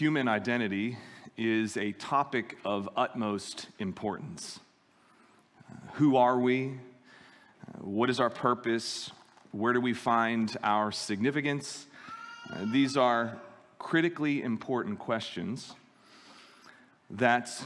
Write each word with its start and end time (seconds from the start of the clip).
human 0.00 0.28
identity 0.28 0.96
is 1.36 1.76
a 1.76 1.92
topic 1.92 2.56
of 2.64 2.88
utmost 2.96 3.66
importance. 3.78 4.58
Who 5.96 6.16
are 6.16 6.38
we? 6.38 6.78
What 7.82 8.08
is 8.08 8.18
our 8.18 8.30
purpose? 8.30 9.10
Where 9.52 9.74
do 9.74 9.80
we 9.82 9.92
find 9.92 10.56
our 10.62 10.90
significance? 10.90 11.86
These 12.72 12.96
are 12.96 13.36
critically 13.78 14.42
important 14.42 14.98
questions 14.98 15.74
that 17.10 17.62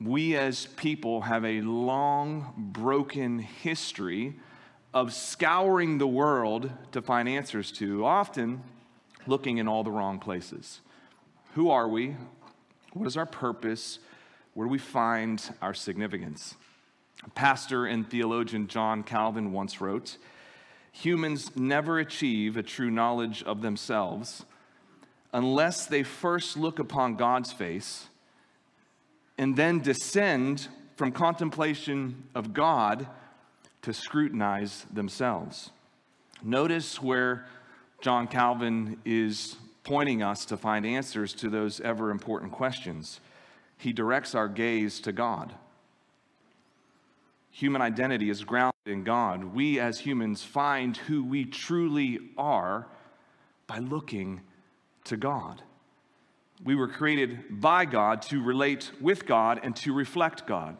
we 0.00 0.36
as 0.36 0.64
people 0.64 1.20
have 1.20 1.44
a 1.44 1.60
long, 1.60 2.70
broken 2.72 3.40
history 3.40 4.36
of 4.94 5.12
scouring 5.12 5.98
the 5.98 6.06
world 6.06 6.70
to 6.92 7.02
find 7.02 7.28
answers 7.28 7.70
to, 7.72 8.06
often 8.06 8.62
looking 9.26 9.58
in 9.58 9.68
all 9.68 9.84
the 9.84 9.90
wrong 9.90 10.18
places. 10.18 10.80
Who 11.56 11.70
are 11.70 11.88
we? 11.88 12.14
What 12.92 13.06
is 13.06 13.16
our 13.16 13.24
purpose? 13.24 13.98
Where 14.52 14.66
do 14.66 14.70
we 14.70 14.76
find 14.76 15.42
our 15.62 15.72
significance? 15.72 16.54
Pastor 17.34 17.86
and 17.86 18.06
theologian 18.06 18.68
John 18.68 19.02
Calvin 19.02 19.52
once 19.52 19.80
wrote 19.80 20.18
Humans 20.92 21.56
never 21.56 21.98
achieve 21.98 22.58
a 22.58 22.62
true 22.62 22.90
knowledge 22.90 23.42
of 23.42 23.62
themselves 23.62 24.44
unless 25.32 25.86
they 25.86 26.02
first 26.02 26.58
look 26.58 26.78
upon 26.78 27.16
God's 27.16 27.54
face 27.54 28.08
and 29.38 29.56
then 29.56 29.80
descend 29.80 30.68
from 30.96 31.10
contemplation 31.10 32.24
of 32.34 32.52
God 32.52 33.08
to 33.80 33.94
scrutinize 33.94 34.84
themselves. 34.92 35.70
Notice 36.42 37.00
where 37.00 37.46
John 38.02 38.26
Calvin 38.26 38.98
is 39.06 39.56
pointing 39.86 40.20
us 40.20 40.44
to 40.44 40.56
find 40.56 40.84
answers 40.84 41.32
to 41.32 41.48
those 41.48 41.80
ever 41.80 42.10
important 42.10 42.50
questions. 42.50 43.20
He 43.78 43.92
directs 43.92 44.34
our 44.34 44.48
gaze 44.48 44.98
to 45.02 45.12
God. 45.12 45.54
Human 47.52 47.80
identity 47.80 48.28
is 48.28 48.42
grounded 48.42 48.74
in 48.84 49.04
God. 49.04 49.44
We 49.54 49.78
as 49.78 50.00
humans 50.00 50.42
find 50.42 50.96
who 50.96 51.22
we 51.22 51.44
truly 51.44 52.18
are 52.36 52.88
by 53.68 53.78
looking 53.78 54.40
to 55.04 55.16
God. 55.16 55.62
We 56.64 56.74
were 56.74 56.88
created 56.88 57.60
by 57.60 57.84
God 57.84 58.22
to 58.22 58.42
relate 58.42 58.90
with 59.00 59.24
God 59.24 59.60
and 59.62 59.76
to 59.76 59.92
reflect 59.92 60.48
God. 60.48 60.76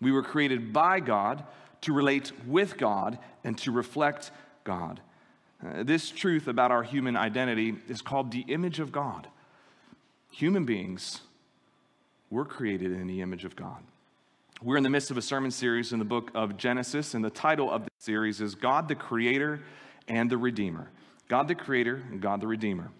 We 0.00 0.12
were 0.12 0.22
created 0.22 0.72
by 0.72 1.00
God 1.00 1.44
to 1.80 1.92
relate 1.92 2.30
with 2.46 2.78
God 2.78 3.18
and 3.42 3.58
to 3.58 3.72
reflect 3.72 4.30
God. 4.62 5.00
Uh, 5.64 5.82
this 5.84 6.10
truth 6.10 6.48
about 6.48 6.70
our 6.70 6.82
human 6.82 7.16
identity 7.16 7.74
is 7.88 8.02
called 8.02 8.32
the 8.32 8.44
image 8.48 8.80
of 8.80 8.90
God. 8.90 9.28
Human 10.30 10.64
beings 10.64 11.20
were 12.30 12.44
created 12.44 12.92
in 12.92 13.06
the 13.06 13.20
image 13.20 13.44
of 13.44 13.54
God. 13.54 13.78
We're 14.62 14.76
in 14.76 14.82
the 14.82 14.90
midst 14.90 15.10
of 15.10 15.18
a 15.18 15.22
sermon 15.22 15.50
series 15.50 15.92
in 15.92 15.98
the 15.98 16.04
book 16.04 16.30
of 16.34 16.56
Genesis, 16.56 17.14
and 17.14 17.24
the 17.24 17.30
title 17.30 17.70
of 17.70 17.84
the 17.84 17.90
series 17.98 18.40
is 18.40 18.54
God 18.54 18.88
the 18.88 18.94
Creator 18.94 19.60
and 20.08 20.30
the 20.30 20.38
Redeemer. 20.38 20.90
God 21.28 21.48
the 21.48 21.54
Creator 21.54 22.02
and 22.10 22.20
God 22.20 22.40
the 22.40 22.46
Redeemer. 22.46 22.90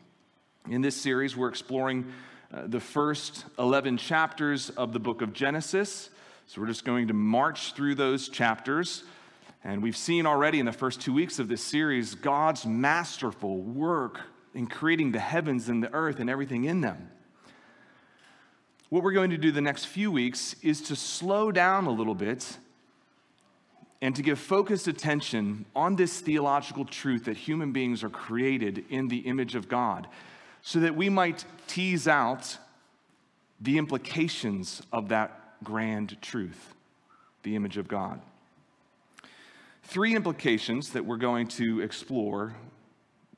In 0.68 0.82
this 0.82 0.96
series, 0.96 1.36
we're 1.36 1.48
exploring 1.48 2.12
uh, 2.52 2.62
the 2.66 2.80
first 2.80 3.44
11 3.58 3.96
chapters 3.96 4.70
of 4.70 4.92
the 4.92 5.00
book 5.00 5.22
of 5.22 5.32
Genesis. 5.32 6.10
So 6.46 6.60
we're 6.60 6.66
just 6.66 6.84
going 6.84 7.08
to 7.08 7.14
march 7.14 7.74
through 7.74 7.94
those 7.94 8.28
chapters. 8.28 9.04
And 9.64 9.82
we've 9.82 9.96
seen 9.96 10.26
already 10.26 10.58
in 10.58 10.66
the 10.66 10.72
first 10.72 11.00
two 11.00 11.12
weeks 11.12 11.38
of 11.38 11.48
this 11.48 11.62
series 11.62 12.14
God's 12.14 12.66
masterful 12.66 13.58
work 13.58 14.20
in 14.54 14.66
creating 14.66 15.12
the 15.12 15.20
heavens 15.20 15.68
and 15.68 15.82
the 15.82 15.92
earth 15.92 16.18
and 16.18 16.28
everything 16.28 16.64
in 16.64 16.80
them. 16.80 17.10
What 18.88 19.02
we're 19.02 19.12
going 19.12 19.30
to 19.30 19.38
do 19.38 19.52
the 19.52 19.60
next 19.60 19.86
few 19.86 20.10
weeks 20.10 20.56
is 20.62 20.82
to 20.82 20.96
slow 20.96 21.52
down 21.52 21.86
a 21.86 21.90
little 21.90 22.14
bit 22.14 22.58
and 24.02 24.16
to 24.16 24.22
give 24.22 24.38
focused 24.38 24.88
attention 24.88 25.64
on 25.76 25.94
this 25.94 26.20
theological 26.20 26.84
truth 26.84 27.26
that 27.26 27.36
human 27.36 27.70
beings 27.70 28.02
are 28.02 28.10
created 28.10 28.84
in 28.90 29.06
the 29.06 29.18
image 29.18 29.54
of 29.54 29.68
God, 29.68 30.08
so 30.60 30.80
that 30.80 30.96
we 30.96 31.08
might 31.08 31.44
tease 31.68 32.08
out 32.08 32.58
the 33.60 33.78
implications 33.78 34.82
of 34.92 35.10
that 35.10 35.62
grand 35.62 36.20
truth, 36.20 36.74
the 37.44 37.54
image 37.54 37.76
of 37.76 37.86
God 37.86 38.20
three 39.82 40.14
implications 40.14 40.90
that 40.90 41.04
we're 41.04 41.16
going 41.16 41.48
to 41.48 41.80
explore 41.80 42.54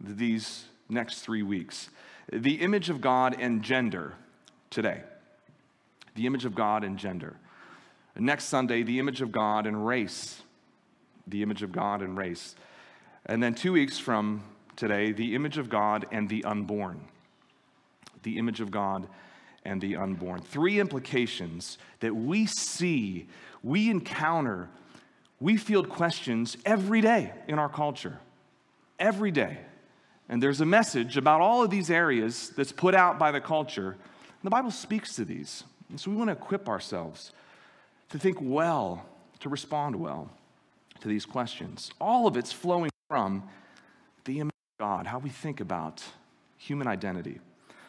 these 0.01 0.65
next 0.89 1.21
three 1.21 1.43
weeks 1.43 1.91
the 2.33 2.55
image 2.63 2.89
of 2.89 3.01
God 3.01 3.37
and 3.39 3.63
gender 3.63 4.15
today. 4.71 5.03
The 6.15 6.27
image 6.27 6.45
of 6.45 6.55
God 6.55 6.83
and 6.83 6.99
gender. 6.99 7.37
Next 8.17 8.45
Sunday, 8.45 8.83
the 8.83 8.99
image 8.99 9.21
of 9.21 9.31
God 9.31 9.67
and 9.67 9.87
race. 9.87 10.41
The 11.27 11.43
image 11.43 11.63
of 11.63 11.71
God 11.71 12.01
and 12.01 12.17
race. 12.17 12.55
And 13.27 13.43
then 13.43 13.55
two 13.55 13.73
weeks 13.73 13.99
from 13.99 14.43
today, 14.77 15.13
the 15.13 15.35
image 15.35 15.59
of 15.59 15.69
God 15.69 16.07
and 16.13 16.29
the 16.29 16.45
unborn. 16.45 17.01
The 18.23 18.39
image 18.39 18.61
of 18.61 18.71
God 18.71 19.07
and 19.65 19.81
the 19.81 19.97
unborn. 19.97 20.41
Three 20.41 20.81
implications 20.81 21.79
that 22.01 22.15
we 22.15 22.47
see, 22.47 23.29
we 23.63 23.91
encounter 23.91 24.71
we 25.41 25.57
field 25.57 25.89
questions 25.89 26.57
every 26.65 27.01
day 27.01 27.33
in 27.49 27.59
our 27.59 27.69
culture. 27.69 28.19
Every 28.99 29.31
day. 29.31 29.59
And 30.29 30.43
there's 30.43 30.61
a 30.61 30.67
message 30.67 31.17
about 31.17 31.41
all 31.41 31.63
of 31.63 31.71
these 31.71 31.91
areas 31.91 32.51
that's 32.57 32.73
put 32.73 32.95
out 32.95 33.19
by 33.19 33.31
the 33.31 33.41
culture. 33.41 33.91
And 33.91 34.43
the 34.43 34.51
Bible 34.51 34.71
speaks 34.71 35.17
to 35.17 35.25
these. 35.25 35.65
And 35.91 36.01
so 36.01 36.11
we 36.11 36.17
want 36.17 36.29
to 36.29 36.33
equip 36.33 36.69
ourselves 36.69 37.33
to 38.11 38.19
think 38.19 38.39
well, 38.41 39.05
to 39.41 39.49
respond 39.49 39.97
well 39.97 40.31
to 41.01 41.09
these 41.09 41.27
questions. 41.27 41.91
All 42.01 42.27
of 42.27 42.37
it's 42.37 42.53
flowing 42.53 42.91
from 43.09 43.49
the 44.25 44.41
image 44.41 44.55
of 44.79 44.85
God, 44.85 45.07
how 45.07 45.19
we 45.19 45.31
think 45.31 45.61
about 45.61 46.03
human 46.57 46.87
identity. 46.87 47.41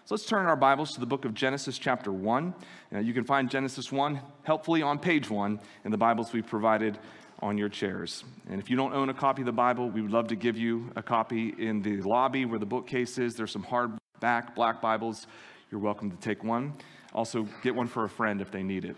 So 0.06 0.14
let's 0.14 0.26
turn 0.26 0.46
our 0.46 0.56
Bibles 0.56 0.94
to 0.94 1.00
the 1.00 1.06
book 1.06 1.26
of 1.26 1.34
Genesis, 1.34 1.80
chapter 1.80 2.12
1. 2.12 2.54
you 3.02 3.14
can 3.14 3.24
find 3.24 3.50
Genesis 3.50 3.92
1 3.92 4.20
helpfully 4.44 4.82
on 4.82 5.00
page 5.00 5.30
1 5.30 5.60
in 5.84 5.92
the 5.92 5.98
Bibles 5.98 6.32
we've 6.34 6.46
provided 6.46 7.00
on 7.40 7.58
your 7.58 7.70
chairs. 7.70 8.24
And 8.50 8.60
if 8.60 8.70
you 8.70 8.76
don't 8.76 8.94
own 8.94 9.10
a 9.10 9.14
copy 9.14 9.42
of 9.42 9.46
the 9.46 9.52
Bible, 9.52 9.90
we 9.90 10.02
would 10.02 10.12
love 10.12 10.28
to 10.28 10.36
give 10.36 10.58
you 10.58 10.90
a 10.96 11.04
copy 11.04 11.54
in 11.58 11.82
the 11.82 12.02
lobby 12.02 12.46
where 12.46 12.60
the 12.60 12.66
bookcase 12.66 13.18
is. 13.18 13.36
There's 13.36 13.52
some 13.52 13.64
hardback 13.64 14.56
black 14.56 14.82
Bibles. 14.82 15.28
You're 15.72 15.82
welcome 15.82 16.12
to 16.12 16.18
take 16.18 16.44
one. 16.44 16.74
Also, 17.14 17.48
get 17.64 17.76
one 17.76 17.88
for 17.88 18.04
a 18.04 18.10
friend 18.10 18.42
if 18.42 18.52
they 18.52 18.64
need 18.64 18.86
it. 18.86 18.96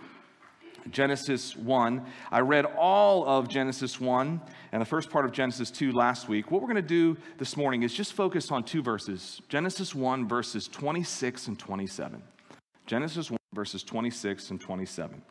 Genesis 0.92 1.56
1. 1.56 2.06
I 2.32 2.40
read 2.40 2.66
all 2.78 3.28
of 3.28 3.48
Genesis 3.48 4.00
1 4.00 4.42
and 4.72 4.82
the 4.82 4.86
first 4.86 5.10
part 5.10 5.26
of 5.26 5.32
Genesis 5.32 5.70
2 5.72 5.92
last 5.92 6.30
week. 6.30 6.52
What 6.52 6.62
we're 6.62 6.68
going 6.68 6.82
to 6.82 6.88
do 6.88 7.18
this 7.38 7.58
morning 7.58 7.84
is 7.84 7.94
just 7.94 8.14
focus 8.14 8.52
on 8.52 8.64
two 8.64 8.82
verses 8.82 9.42
Genesis 9.50 9.94
1, 9.94 10.28
verses 10.28 10.68
26 10.68 11.48
and 11.48 11.60
27. 11.60 12.22
Genesis 12.86 13.30
1, 13.30 13.38
verses 13.54 13.84
26 13.84 14.52
and 14.52 14.62
27. 14.62 15.22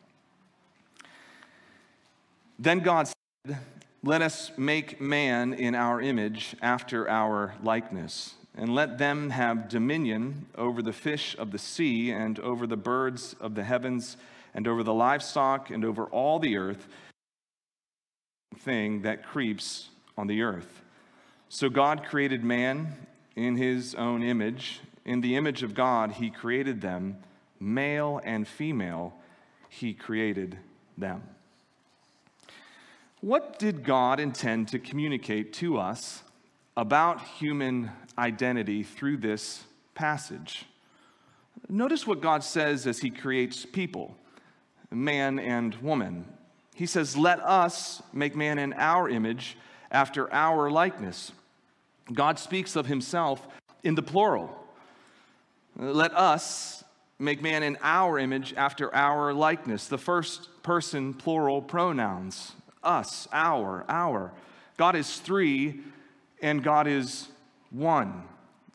Then 2.59 2.79
God 2.79 3.07
said, 3.07 3.57
Let 4.03 4.21
us 4.21 4.51
make 4.57 4.99
man 4.99 5.53
in 5.53 5.75
our 5.75 6.01
image 6.01 6.55
after 6.61 7.09
our 7.09 7.55
likeness, 7.61 8.33
and 8.55 8.73
let 8.73 8.97
them 8.97 9.29
have 9.29 9.69
dominion 9.69 10.47
over 10.55 10.81
the 10.81 10.93
fish 10.93 11.35
of 11.37 11.51
the 11.51 11.59
sea, 11.59 12.11
and 12.11 12.39
over 12.39 12.65
the 12.65 12.77
birds 12.77 13.35
of 13.39 13.55
the 13.55 13.63
heavens, 13.63 14.17
and 14.53 14.67
over 14.67 14.81
the 14.81 14.93
livestock, 14.93 15.69
and 15.69 15.85
over 15.85 16.05
all 16.05 16.39
the 16.39 16.57
earth 16.57 16.87
thing 18.59 19.03
that 19.03 19.23
creeps 19.25 19.89
on 20.17 20.25
the 20.27 20.41
earth. 20.41 20.81
So 21.49 21.69
God 21.69 22.03
created 22.03 22.43
man 22.43 22.95
in 23.35 23.55
his 23.55 23.93
own 23.95 24.23
image. 24.23 24.81
In 25.05 25.21
the 25.21 25.35
image 25.35 25.63
of 25.63 25.75
God, 25.75 26.13
he 26.13 26.29
created 26.31 26.81
them, 26.81 27.17
male 27.59 28.19
and 28.23 28.47
female, 28.47 29.13
he 29.69 29.93
created 29.93 30.57
them. 30.97 31.23
What 33.21 33.57
did 33.57 33.83
God 33.83 34.19
intend 34.19 34.67
to 34.69 34.79
communicate 34.79 35.51
to 35.53 35.79
us 35.79 36.21
about 36.75 37.19
human 37.21 37.91
identity 38.15 38.83
through 38.83 39.17
this 39.17 39.63
passage? 39.95 40.65
Notice 41.67 42.05
what 42.05 42.21
God 42.21 42.43
says 42.43 42.85
as 42.85 42.99
He 42.99 43.09
creates 43.09 43.65
people, 43.65 44.15
man 44.91 45.39
and 45.39 45.73
woman. 45.75 46.25
He 46.75 46.85
says, 46.85 47.17
Let 47.17 47.39
us 47.39 48.03
make 48.13 48.35
man 48.35 48.59
in 48.59 48.73
our 48.73 49.09
image 49.09 49.57
after 49.89 50.31
our 50.31 50.69
likeness. 50.69 51.31
God 52.13 52.37
speaks 52.37 52.75
of 52.75 52.85
Himself 52.85 53.47
in 53.83 53.95
the 53.95 54.03
plural. 54.03 54.55
Let 55.75 56.15
us 56.15 56.83
make 57.17 57.41
man 57.41 57.63
in 57.63 57.79
our 57.81 58.19
image 58.19 58.53
after 58.55 58.93
our 58.93 59.33
likeness. 59.33 59.87
The 59.87 59.97
first 59.97 60.61
person 60.61 61.15
plural 61.15 61.63
pronouns 61.63 62.53
us, 62.87 63.27
our, 63.31 63.85
our. 63.87 64.31
God 64.77 64.95
is 64.95 65.19
three 65.19 65.81
and 66.41 66.63
God 66.63 66.87
is 66.87 67.27
one. 67.69 68.23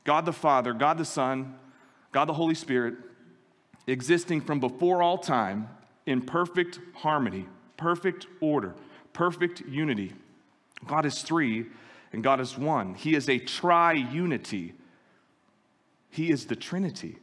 God 0.04 0.26
the 0.26 0.32
Father, 0.32 0.72
God 0.72 0.98
the 0.98 1.04
Son, 1.04 1.54
God 2.12 2.26
the 2.26 2.34
Holy 2.34 2.54
Spirit, 2.54 2.94
existing 3.86 4.40
from 4.40 4.60
before 4.60 5.02
all 5.02 5.18
time 5.18 5.68
in 6.06 6.20
perfect 6.20 6.80
harmony, 6.94 7.46
perfect 7.76 8.26
order, 8.40 8.74
perfect 9.12 9.60
unity. 9.60 10.12
God 10.86 11.06
is 11.06 11.22
three 11.22 11.66
and 12.12 12.22
God 12.22 12.40
is 12.40 12.58
one. 12.58 12.94
He 12.94 13.14
is 13.14 13.28
a 13.28 13.38
tri-unity. 13.38 14.74
He 16.10 16.30
is 16.30 16.46
the 16.46 16.56
Trinity. 16.56 17.16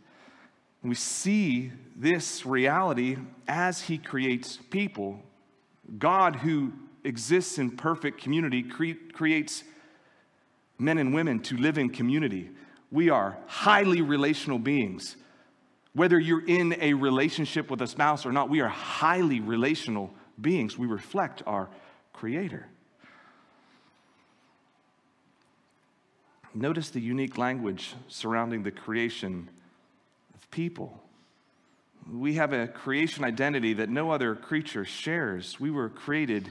we 0.81 0.95
see 0.95 1.71
this 1.95 2.45
reality 2.45 3.17
as 3.47 3.81
He 3.81 3.97
creates 3.97 4.57
people. 4.69 5.21
God, 5.97 6.37
who 6.37 6.73
exists 7.03 7.57
in 7.57 7.71
perfect 7.75 8.21
community, 8.21 8.63
cre- 8.63 9.11
creates 9.13 9.63
men 10.77 10.97
and 10.97 11.13
women 11.13 11.39
to 11.41 11.57
live 11.57 11.77
in 11.77 11.89
community. 11.89 12.51
We 12.91 13.09
are 13.09 13.37
highly 13.47 14.01
relational 14.01 14.59
beings. 14.59 15.15
Whether 15.93 16.19
you're 16.19 16.45
in 16.45 16.75
a 16.79 16.93
relationship 16.93 17.69
with 17.69 17.81
a 17.81 17.87
spouse 17.87 18.25
or 18.25 18.31
not, 18.31 18.49
we 18.49 18.61
are 18.61 18.69
highly 18.69 19.39
relational 19.39 20.13
beings. 20.39 20.77
We 20.77 20.87
reflect 20.87 21.41
our 21.45 21.69
Creator. 22.13 22.67
Notice 26.53 26.89
the 26.89 26.99
unique 26.99 27.37
language 27.37 27.93
surrounding 28.09 28.63
the 28.63 28.71
creation 28.71 29.49
of 30.35 30.51
people. 30.51 31.01
We 32.11 32.35
have 32.35 32.53
a 32.53 32.67
creation 32.67 33.23
identity 33.23 33.73
that 33.73 33.89
no 33.89 34.11
other 34.11 34.33
creature 34.35 34.83
shares. 34.83 35.59
We 35.59 35.69
were 35.69 35.89
created 35.89 36.49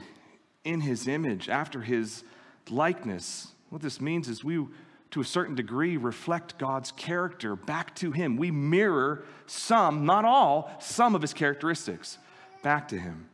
in 0.63 0.81
his 0.81 1.07
image, 1.07 1.49
after 1.49 1.81
his 1.81 2.23
likeness. 2.69 3.47
What 3.69 3.81
this 3.81 3.99
means 3.99 4.29
is 4.29 4.43
we, 4.43 4.65
to 5.11 5.21
a 5.21 5.25
certain 5.25 5.55
degree, 5.55 5.97
reflect 5.97 6.57
God's 6.57 6.91
character 6.91 7.55
back 7.55 7.95
to 7.95 8.11
him. 8.11 8.37
We 8.37 8.51
mirror 8.51 9.25
some, 9.47 10.05
not 10.05 10.25
all, 10.25 10.71
some 10.79 11.15
of 11.15 11.21
his 11.21 11.33
characteristics 11.33 12.17
back 12.63 12.87
to 12.89 12.99
him. 12.99 13.27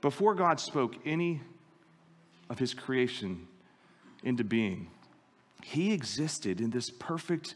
Before 0.00 0.34
God 0.34 0.58
spoke 0.58 0.96
any 1.06 1.40
of 2.50 2.58
his 2.58 2.74
creation 2.74 3.46
into 4.24 4.42
being, 4.42 4.88
he 5.64 5.92
existed 5.92 6.60
in 6.60 6.70
this 6.70 6.90
perfect 6.90 7.54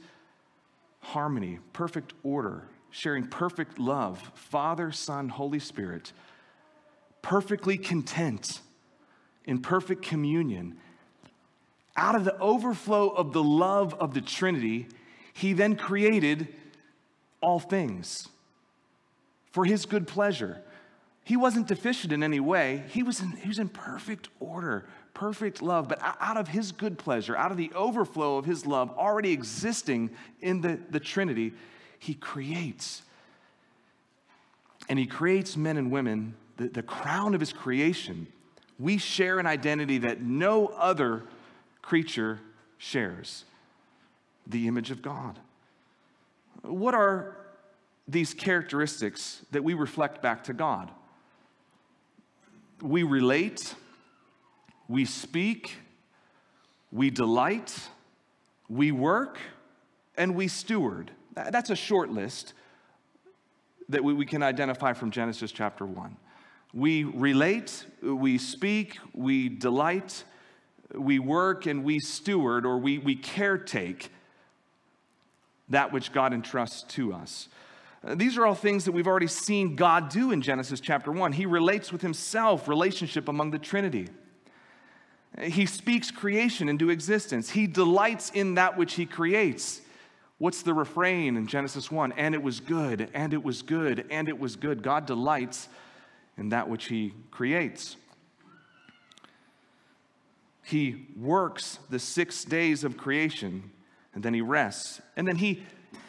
harmony, 1.01 1.59
perfect 1.73 2.13
order, 2.23 2.69
sharing 2.91 3.27
perfect 3.27 3.79
love, 3.79 4.33
Father, 4.35 4.91
Son, 4.93 5.29
Holy 5.29 5.59
Spirit, 5.59 6.13
perfectly 7.23 7.77
content 7.77 8.61
in 9.45 9.61
perfect 9.61 10.03
communion. 10.03 10.77
Out 11.97 12.15
of 12.15 12.25
the 12.25 12.37
overflow 12.39 13.09
of 13.09 13.33
the 13.33 13.43
love 13.43 13.95
of 13.95 14.15
the 14.15 14.21
Trinity, 14.21 14.89
he 15.33 15.53
then 15.53 15.77
created 15.77 16.49
all 17.41 17.59
things 17.59 18.29
for 19.51 19.65
his 19.65 19.87
good 19.87 20.07
pleasure. 20.07 20.63
He 21.25 21.37
wasn't 21.37 21.67
deficient 21.67 22.13
in 22.13 22.23
any 22.23 22.41
way. 22.41 22.85
He 22.89 23.03
was 23.03 23.21
in, 23.21 23.33
he 23.33 23.49
was 23.49 23.59
in 23.59 23.69
perfect 23.69 24.29
order, 24.39 24.87
perfect 25.17 25.63
love. 25.63 25.89
But 25.89 25.99
out 26.03 26.37
of 26.37 26.49
his 26.49 26.73
good 26.73 26.99
pleasure, 26.99 27.37
out 27.37 27.51
of 27.51 27.57
the 27.57 27.73
overflow 27.75 28.37
of 28.37 28.45
his 28.45 28.67
love 28.67 28.91
already 28.97 29.33
existing 29.33 30.11
in 30.41 30.61
the, 30.61 30.79
the 30.91 31.01
Trinity, 31.01 31.55
he 31.99 32.15
creates. 32.15 33.03
And 34.89 34.99
he 34.99 35.07
creates 35.07 35.57
men 35.57 35.79
and 35.79 35.91
women, 35.91 36.35
the, 36.59 36.69
the 36.69 36.83
crown 36.83 37.35
of 37.35 37.41
his 37.41 37.53
creation. 37.53 38.27
We 38.79 38.99
share 38.99 39.39
an 39.39 39.47
identity 39.47 39.99
that 39.99 40.21
no 40.21 40.67
other 40.69 41.23
creature 41.81 42.39
shares 42.77 43.45
the 44.47 44.69
image 44.69 44.91
of 44.91 45.01
God. 45.01 45.39
What 46.61 46.95
are 46.95 47.37
these 48.07 48.35
characteristics 48.35 49.41
that 49.51 49.65
we 49.65 49.73
reflect 49.73 50.21
back 50.21 50.45
to 50.45 50.53
God? 50.53 50.91
we 52.83 53.03
relate, 53.03 53.75
we 54.89 55.05
speak, 55.05 55.77
we 56.93 57.11
delight, 57.11 57.89
we 58.69 58.93
work, 58.93 59.39
and 60.17 60.35
we 60.35 60.49
steward. 60.49 61.11
That's 61.35 61.71
a 61.71 61.77
short 61.77 62.11
list 62.11 62.55
that 63.89 64.03
we, 64.03 64.27
can 64.27 64.43
identify 64.43 64.93
from 64.93 65.11
Genesis 65.11 65.53
chapter 65.53 65.85
1. 65.85 66.17
We 66.75 67.05
relate, 67.05 67.87
we 68.03 68.39
speak, 68.39 68.99
we 69.13 69.49
delight, 69.49 70.25
we 70.95 71.19
work, 71.19 71.67
and 71.67 71.85
we 71.85 72.01
steward 72.01 72.67
or 72.67 72.79
we, 72.79 72.99
we 72.99 73.17
caretake 73.17 74.09
that 75.69 75.93
which 75.93 76.13
God 76.13 76.33
entrusts 76.33 76.83
to 76.95 77.13
us. 77.13 77.49
Uh, 78.05 78.15
these 78.15 78.37
are 78.37 78.47
all 78.47 78.55
things 78.55 78.85
that 78.85 78.93
we've 78.93 79.07
already 79.07 79.27
seen 79.27 79.75
God 79.75 80.09
do 80.09 80.31
in 80.31 80.43
Genesis 80.43 80.81
chapter 80.81 81.11
1. 81.11 81.33
He 81.33 81.47
relates 81.47 81.93
with 81.93 82.03
himself, 82.03 82.69
relationship 82.69 83.29
among 83.29 83.51
the 83.51 83.59
Trinity. 83.59 84.09
He 85.41 85.67
speaks 85.67 86.11
creation 86.11 86.69
into 86.69 86.91
existence. 86.91 87.51
He 87.51 87.67
delights 87.67 88.31
in 88.31 88.55
that 88.55 88.79
which 88.79 88.95
he 88.95 89.05
creates. 89.05 89.83
What's 90.39 90.63
the 90.63 90.75
refrain 90.75 91.37
in 91.37 91.47
Genesis 91.47 91.91
1? 91.91 92.13
And 92.13 92.35
it 92.35 92.43
was 92.43 92.61
good, 92.61 93.11
and 93.15 93.33
it 93.33 93.43
was 93.43 93.63
good, 93.63 94.07
and 94.11 94.29
it 94.29 94.39
was 94.39 94.57
good. 94.57 94.83
God 94.83 95.07
delights 95.07 95.69
in 96.37 96.51
that 96.51 96.69
which 96.69 96.87
he 96.87 97.15
creates. 97.31 97.97
He 100.63 101.07
works 101.17 101.79
the 101.91 101.99
six 101.99 102.45
days 102.45 102.83
of 102.83 102.97
creation, 102.97 103.71
and 104.15 104.23
then 104.23 104.35
he 104.35 104.41
rests. 104.41 105.01
And 105.17 105.27
then 105.29 105.37
he 105.37 105.63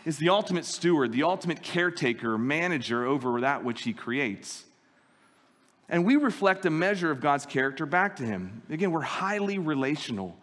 is 0.03 0.17
the 0.17 0.29
ultimate 0.29 0.65
steward, 0.65 1.11
the 1.11 1.23
ultimate 1.23 1.61
caretaker, 1.61 2.37
manager 2.37 3.05
over 3.05 3.41
that 3.41 3.63
which 3.63 3.83
he 3.83 3.93
creates. 3.93 4.63
And 5.89 6.05
we 6.05 6.17
reflect 6.17 6.65
a 6.65 6.69
measure 6.69 7.11
of 7.11 7.21
God's 7.21 7.45
character 7.45 7.85
back 7.85 8.17
to 8.17 8.23
him. 8.23 8.61
Again, 8.69 8.91
we're 8.91 9.01
highly 9.01 9.57
relational, 9.57 10.37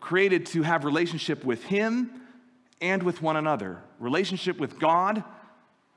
created 0.00 0.46
to 0.46 0.62
have 0.62 0.84
relationship 0.84 1.44
with 1.44 1.62
him 1.64 2.10
and 2.80 3.02
with 3.02 3.22
one 3.22 3.36
another. 3.36 3.78
Relationship 4.00 4.58
with 4.58 4.78
God 4.78 5.22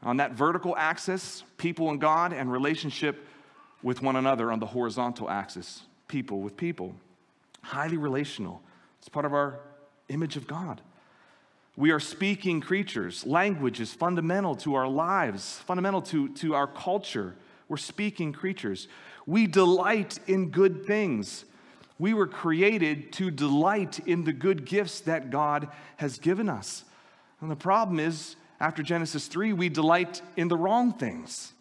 on 0.03 0.17
that 0.17 0.33
vertical 0.33 0.75
axis, 0.77 1.43
people 1.57 1.89
and 1.89 1.99
God, 1.99 2.33
and 2.33 2.51
relationship 2.51 3.25
with 3.81 4.01
one 4.01 4.15
another 4.15 4.51
on 4.51 4.59
the 4.59 4.65
horizontal 4.67 5.29
axis, 5.29 5.81
people 6.07 6.41
with 6.41 6.55
people. 6.55 6.95
Highly 7.61 7.97
relational. 7.97 8.61
It's 8.99 9.09
part 9.09 9.25
of 9.25 9.33
our 9.33 9.59
image 10.09 10.37
of 10.37 10.45
God. 10.45 10.81
We 11.75 11.91
are 11.91 11.99
speaking 11.99 12.61
creatures. 12.61 13.25
Language 13.25 13.79
is 13.79 13.93
fundamental 13.93 14.55
to 14.57 14.75
our 14.75 14.87
lives, 14.87 15.57
fundamental 15.65 16.01
to, 16.03 16.29
to 16.29 16.53
our 16.53 16.67
culture. 16.67 17.35
We're 17.67 17.77
speaking 17.77 18.33
creatures. 18.33 18.87
We 19.25 19.47
delight 19.47 20.19
in 20.27 20.49
good 20.49 20.85
things. 20.85 21.45
We 21.97 22.13
were 22.13 22.27
created 22.27 23.13
to 23.13 23.31
delight 23.31 23.99
in 23.99 24.23
the 24.23 24.33
good 24.33 24.65
gifts 24.65 25.01
that 25.01 25.29
God 25.29 25.69
has 25.97 26.19
given 26.19 26.49
us. 26.49 26.83
And 27.41 27.49
the 27.49 27.55
problem 27.55 27.99
is, 27.99 28.35
after 28.59 28.83
Genesis 28.83 29.27
3, 29.27 29.53
we 29.53 29.69
delight 29.69 30.21
in 30.35 30.47
the 30.47 30.57
wrong 30.57 30.93
things. 30.93 31.53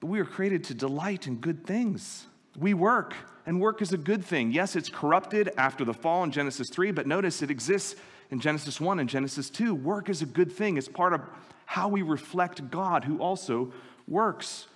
But 0.00 0.08
we 0.08 0.20
are 0.20 0.24
created 0.24 0.64
to 0.64 0.74
delight 0.74 1.26
in 1.26 1.36
good 1.36 1.66
things. 1.66 2.26
We 2.56 2.74
work 2.74 3.14
and 3.46 3.60
work 3.60 3.82
is 3.82 3.92
a 3.92 3.96
good 3.98 4.24
thing. 4.24 4.52
Yes, 4.52 4.76
it's 4.76 4.88
corrupted 4.88 5.52
after 5.56 5.84
the 5.84 5.94
fall 5.94 6.22
in 6.22 6.30
Genesis 6.30 6.68
3, 6.70 6.90
but 6.92 7.06
notice 7.06 7.42
it 7.42 7.50
exists 7.50 7.98
in 8.30 8.40
Genesis 8.40 8.80
1 8.80 8.98
and 8.98 9.08
Genesis 9.08 9.48
2. 9.50 9.74
Work 9.74 10.08
is 10.08 10.22
a 10.22 10.26
good 10.26 10.52
thing, 10.52 10.76
it's 10.76 10.88
part 10.88 11.14
of 11.14 11.22
how 11.68 11.86
we 11.86 12.00
reflect 12.00 12.70
God 12.70 13.04
who 13.04 13.18
also 13.18 13.70
works. 14.06 14.66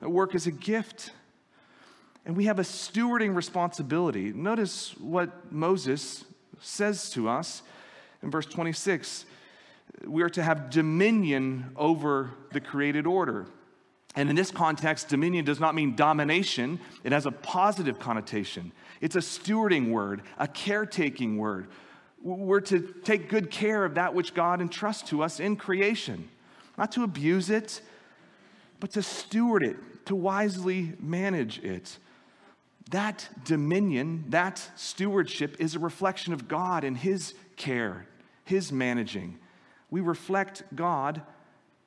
Work 0.00 0.34
is 0.34 0.48
a 0.48 0.50
gift. 0.50 1.12
And 2.26 2.36
we 2.36 2.46
have 2.46 2.58
a 2.58 2.62
stewarding 2.62 3.36
responsibility. 3.36 4.32
Notice 4.32 4.96
what 4.98 5.52
Moses 5.52 6.24
says 6.60 7.08
to 7.10 7.28
us 7.28 7.62
in 8.20 8.32
verse 8.32 8.46
26 8.46 9.26
we 10.06 10.22
are 10.22 10.28
to 10.30 10.42
have 10.42 10.70
dominion 10.70 11.70
over 11.76 12.30
the 12.52 12.60
created 12.60 13.06
order. 13.06 13.46
And 14.16 14.28
in 14.28 14.34
this 14.34 14.50
context, 14.50 15.08
dominion 15.08 15.44
does 15.44 15.60
not 15.60 15.74
mean 15.74 15.94
domination, 15.94 16.80
it 17.04 17.12
has 17.12 17.26
a 17.26 17.32
positive 17.32 18.00
connotation. 18.00 18.72
It's 19.00 19.14
a 19.14 19.20
stewarding 19.20 19.90
word, 19.90 20.22
a 20.38 20.48
caretaking 20.48 21.38
word. 21.38 21.68
We're 22.22 22.60
to 22.62 22.80
take 23.04 23.28
good 23.28 23.50
care 23.50 23.84
of 23.84 23.94
that 23.94 24.14
which 24.14 24.34
God 24.34 24.60
entrusts 24.60 25.08
to 25.10 25.22
us 25.22 25.40
in 25.40 25.56
creation, 25.56 26.28
not 26.80 26.92
to 26.92 27.04
abuse 27.04 27.50
it, 27.50 27.82
but 28.80 28.90
to 28.90 29.02
steward 29.02 29.62
it, 29.62 29.76
to 30.06 30.16
wisely 30.16 30.94
manage 30.98 31.58
it. 31.58 31.98
That 32.90 33.28
dominion, 33.44 34.24
that 34.30 34.66
stewardship 34.76 35.56
is 35.58 35.74
a 35.74 35.78
reflection 35.78 36.32
of 36.32 36.48
God 36.48 36.82
and 36.82 36.96
His 36.96 37.34
care, 37.56 38.06
His 38.44 38.72
managing. 38.72 39.38
We 39.90 40.00
reflect 40.00 40.62
God, 40.74 41.20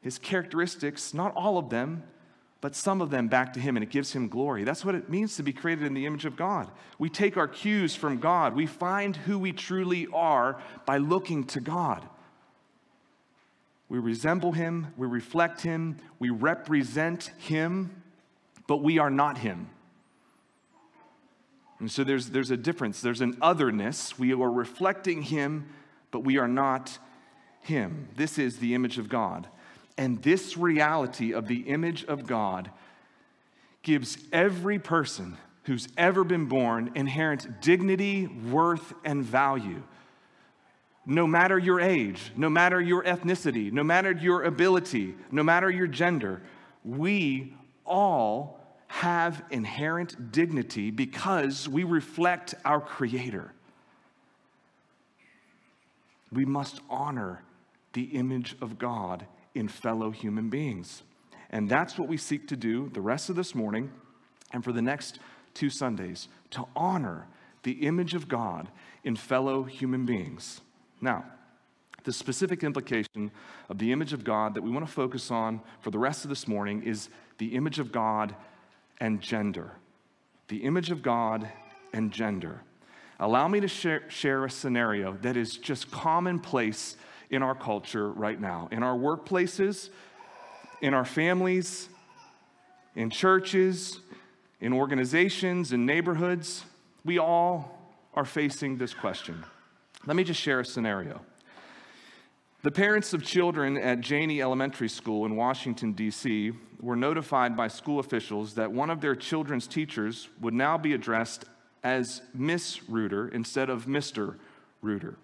His 0.02 0.20
characteristics, 0.20 1.12
not 1.12 1.36
all 1.36 1.58
of 1.58 1.72
them, 1.72 2.04
but 2.62 2.76
some 2.76 3.02
of 3.02 3.10
them 3.10 3.28
back 3.28 3.54
to 3.54 3.60
Him, 3.60 3.76
and 3.76 3.84
it 3.84 3.90
gives 3.90 4.14
Him 4.14 4.28
glory. 4.28 4.64
That's 4.64 4.86
what 4.86 4.94
it 4.94 5.10
means 5.10 5.38
to 5.38 5.44
be 5.44 5.54
created 5.54 5.86
in 5.86 5.96
the 5.96 6.06
image 6.06 6.26
of 6.26 6.36
God. 6.36 6.70
We 7.00 7.10
take 7.10 7.36
our 7.36 7.48
cues 7.48 7.96
from 7.96 8.20
God, 8.20 8.56
we 8.56 8.68
find 8.68 9.16
who 9.16 9.40
we 9.40 9.54
truly 9.54 10.08
are 10.14 10.62
by 10.86 10.98
looking 10.98 11.46
to 11.46 11.60
God. 11.60 12.08
We 13.94 14.00
resemble 14.00 14.54
Him, 14.54 14.88
we 14.98 15.06
reflect 15.06 15.62
Him, 15.62 15.98
we 16.18 16.32
represent 16.32 17.30
Him, 17.38 18.02
but 18.66 18.78
we 18.78 18.98
are 18.98 19.12
not 19.12 19.38
Him. 19.38 19.70
And 21.78 21.92
so 21.92 22.04
there's, 22.04 22.32
there's 22.32 22.50
a 22.50 22.58
difference. 22.58 23.02
There's 23.02 23.22
an 23.22 23.38
otherness. 23.40 24.18
We 24.18 24.34
are 24.34 24.50
reflecting 24.50 25.22
Him, 25.22 25.70
but 26.10 26.22
we 26.22 26.40
are 26.40 26.48
not 26.48 26.98
Him. 27.62 28.08
This 28.16 28.40
is 28.40 28.58
the 28.58 28.74
image 28.74 28.98
of 28.98 29.10
God. 29.10 29.48
And 29.96 30.24
this 30.24 30.58
reality 30.58 31.32
of 31.32 31.48
the 31.48 31.60
image 31.60 32.04
of 32.06 32.26
God 32.26 32.72
gives 33.84 34.18
every 34.32 34.80
person 34.80 35.38
who's 35.66 35.88
ever 35.98 36.24
been 36.24 36.48
born 36.48 36.90
inherent 36.96 37.62
dignity, 37.62 38.26
worth, 38.26 38.96
and 39.06 39.24
value. 39.24 39.84
No 41.06 41.28
matter 41.28 41.60
your 41.60 41.82
age, 41.82 42.32
no 42.36 42.50
matter 42.50 42.80
your 42.80 43.04
ethnicity, 43.04 43.72
no 43.72 43.84
matter 43.84 44.12
your 44.12 44.44
ability, 44.44 45.16
no 45.32 45.44
matter 45.44 45.70
your 45.70 45.88
gender, 45.88 46.42
we 46.84 47.54
all 47.86 48.60
have 48.88 49.44
inherent 49.50 50.32
dignity 50.32 50.92
because 50.92 51.68
we 51.68 51.84
reflect 51.84 52.54
our 52.64 52.80
Creator. 52.80 53.54
We 56.32 56.46
must 56.46 56.80
honor 56.90 57.44
the 57.94 58.04
image 58.04 58.56
of 58.62 58.78
God 58.78 59.26
in 59.56 59.68
fellow 59.68 60.12
human 60.12 60.50
beings. 60.50 61.04
And 61.50 61.70
that's 61.70 61.98
what 61.98 62.08
we 62.08 62.18
seek 62.18 62.48
to 62.48 62.56
do 62.56 62.90
the 62.94 63.02
rest 63.02 63.30
of 63.30 63.36
this 63.36 63.54
morning 63.54 63.92
and 64.52 64.64
for 64.64 64.72
the 64.72 64.82
next 64.82 65.20
two 65.54 65.70
Sundays 65.70 66.28
to 66.52 66.66
honor 66.76 67.28
the 67.64 67.86
image 67.86 68.14
of 68.14 68.28
God 68.28 68.70
in 69.04 69.16
fellow 69.16 69.64
human 69.64 70.06
beings. 70.06 70.62
Now, 71.04 71.26
the 72.06 72.14
specific 72.14 72.64
implication 72.64 73.30
of 73.70 73.78
the 73.78 73.92
image 73.92 74.14
of 74.14 74.24
God 74.24 74.56
that 74.56 74.62
we 74.62 74.72
want 74.72 74.86
to 74.88 74.92
focus 74.92 75.32
on 75.32 75.62
for 75.82 75.92
the 75.92 76.00
rest 76.00 76.24
of 76.24 76.30
this 76.30 76.48
morning 76.48 76.82
is 76.84 77.10
the 77.38 77.56
image 77.56 77.78
of 77.78 77.92
God 77.92 78.34
and 79.00 79.20
gender. 79.20 79.72
The 80.48 80.64
image 80.64 80.92
of 80.92 81.04
God 81.04 81.50
and 81.94 82.12
gender. 82.12 82.62
Allow 83.20 83.50
me 83.50 83.60
to 83.60 83.68
share, 83.68 84.10
share 84.10 84.46
a 84.46 84.50
scenario 84.50 85.18
that 85.22 85.36
is 85.36 85.58
just 85.58 85.92
commonplace 85.92 86.96
in 87.30 87.44
our 87.44 87.56
culture 87.56 88.10
right 88.10 88.40
now, 88.40 88.70
in 88.72 88.82
our 88.82 88.98
workplaces, 88.98 89.90
in 90.82 90.94
our 90.94 91.06
families, 91.06 91.90
in 92.96 93.10
churches, 93.10 94.00
in 94.62 94.72
organizations, 94.72 95.74
in 95.74 95.86
neighborhoods. 95.86 96.64
We 97.04 97.18
all 97.18 97.78
are 98.14 98.26
facing 98.26 98.78
this 98.78 98.94
question. 98.94 99.44
Let 100.06 100.18
me 100.18 100.24
just 100.24 100.40
share 100.40 100.60
a 100.60 100.66
scenario. 100.66 101.22
The 102.62 102.72
parents 102.72 103.14
of 103.14 103.24
children 103.24 103.78
at 103.78 104.02
Janney 104.02 104.42
Elementary 104.42 104.90
School 104.90 105.26
in 105.26 105.36
Washington, 105.36 105.94
D.C., 105.94 106.52
were 106.82 106.96
notified 106.98 107.56
by 107.56 107.70
school 107.70 108.00
officials 108.00 108.56
that 108.56 108.72
one 108.72 108.90
of 108.90 109.00
their 109.00 109.16
children's 109.16 109.68
teachers 109.68 110.28
would 110.42 110.54
now 110.54 110.78
be 110.78 110.94
addressed 110.94 111.46
as 111.84 112.22
Miss 112.34 112.90
Reuter 112.90 113.30
instead 113.30 113.70
of 113.70 113.86
Mr. 113.86 114.36
Reuter. 114.82 115.18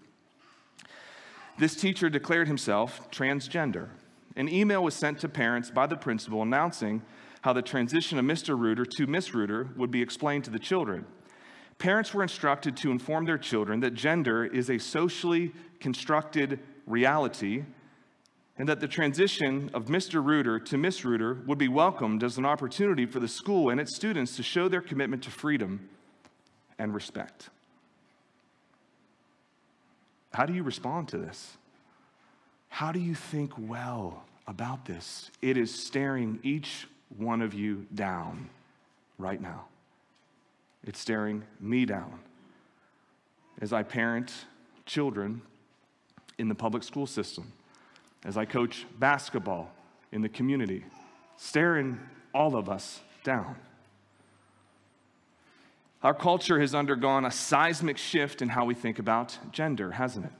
This 1.57 1.75
teacher 1.75 2.09
declared 2.09 2.47
himself 2.47 3.11
transgender. 3.11 3.89
An 4.37 4.47
email 4.47 4.81
was 4.81 4.93
sent 4.93 5.19
to 5.19 5.27
parents 5.29 5.69
by 5.69 5.87
the 5.87 5.97
principal 5.97 6.41
announcing 6.41 7.01
how 7.41 7.51
the 7.51 7.61
transition 7.61 8.17
of 8.17 8.23
Mr. 8.23 8.57
Reuter 8.57 8.85
to 8.85 9.07
Miss 9.07 9.33
Reuter 9.33 9.69
would 9.75 9.91
be 9.91 10.01
explained 10.01 10.45
to 10.45 10.49
the 10.49 10.59
children. 10.59 11.05
Parents 11.79 12.13
were 12.13 12.21
instructed 12.21 12.75
to 12.77 12.91
inform 12.91 13.25
their 13.25 13.37
children 13.37 13.79
that 13.79 13.93
gender 13.93 14.45
is 14.45 14.69
a 14.69 14.77
socially 14.77 15.53
constructed 15.79 16.59
reality 16.85 17.63
and 18.57 18.67
that 18.67 18.81
the 18.81 18.87
transition 18.87 19.71
of 19.73 19.85
Mr. 19.85 20.23
Reuter 20.23 20.59
to 20.59 20.77
Miss 20.77 21.05
Reuter 21.05 21.35
would 21.47 21.57
be 21.57 21.69
welcomed 21.69 22.21
as 22.21 22.37
an 22.37 22.45
opportunity 22.45 23.05
for 23.05 23.21
the 23.21 23.27
school 23.29 23.69
and 23.69 23.79
its 23.79 23.95
students 23.95 24.35
to 24.35 24.43
show 24.43 24.67
their 24.67 24.81
commitment 24.81 25.23
to 25.23 25.31
freedom 25.31 25.89
and 26.77 26.93
respect. 26.93 27.49
How 30.33 30.45
do 30.45 30.53
you 30.53 30.63
respond 30.63 31.07
to 31.09 31.17
this? 31.17 31.57
How 32.67 32.91
do 32.91 32.99
you 32.99 33.15
think 33.15 33.53
well 33.57 34.25
about 34.45 34.83
this? 34.85 35.31
It 35.41 35.55
is 35.55 35.73
staring 35.73 36.39
each 36.43 36.87
one 37.17 37.41
of 37.41 37.53
you 37.53 37.87
down 37.95 38.49
right 39.17 39.41
now. 39.41 39.65
It's 40.85 40.99
staring 40.99 41.43
me 41.59 41.85
down 41.85 42.19
as 43.61 43.73
I 43.73 43.83
parent 43.83 44.33
children 44.85 45.41
in 46.37 46.47
the 46.47 46.55
public 46.55 46.83
school 46.83 47.05
system, 47.05 47.51
as 48.25 48.37
I 48.37 48.45
coach 48.45 48.85
basketball 48.97 49.71
in 50.11 50.21
the 50.21 50.29
community, 50.29 50.85
staring 51.37 51.99
all 52.33 52.55
of 52.55 52.69
us 52.69 53.01
down. 53.23 53.55
Our 56.01 56.13
culture 56.13 56.59
has 56.61 56.73
undergone 56.73 57.25
a 57.25 57.31
seismic 57.31 57.97
shift 57.97 58.41
in 58.41 58.49
how 58.49 58.63
we 58.63 58.73
think 58.73 58.99
about 58.99 59.37
gender, 59.51 59.91
hasn't 59.91 60.27
it? 60.27 60.31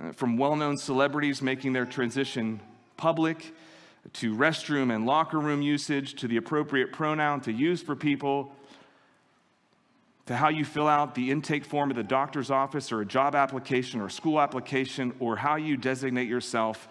Uh, 0.00 0.12
from 0.12 0.38
well 0.38 0.56
known 0.56 0.78
celebrities 0.78 1.42
making 1.42 1.74
their 1.74 1.84
transition 1.84 2.60
public, 2.96 3.52
to 4.14 4.34
restroom 4.34 4.94
and 4.94 5.04
locker 5.04 5.38
room 5.38 5.60
usage, 5.60 6.14
to 6.14 6.28
the 6.28 6.38
appropriate 6.38 6.92
pronoun 6.92 7.42
to 7.42 7.52
use 7.52 7.82
for 7.82 7.94
people, 7.94 8.52
to 10.28 10.36
how 10.36 10.50
you 10.50 10.62
fill 10.62 10.86
out 10.86 11.14
the 11.14 11.30
intake 11.30 11.64
form 11.64 11.88
at 11.88 11.96
the 11.96 12.02
doctor's 12.02 12.50
office 12.50 12.92
or 12.92 13.00
a 13.00 13.06
job 13.06 13.34
application 13.34 13.98
or 13.98 14.06
a 14.06 14.10
school 14.10 14.38
application, 14.38 15.14
or 15.20 15.36
how 15.36 15.56
you 15.56 15.74
designate 15.74 16.28
yourself 16.28 16.86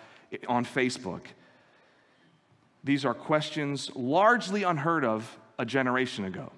on 0.47 0.65
Facebook. 0.65 1.21
These 2.83 3.05
are 3.05 3.13
questions 3.13 3.91
largely 3.93 4.63
unheard 4.63 5.05
of 5.05 5.37
a 5.59 5.65
generation 5.65 6.25
ago. 6.25 6.51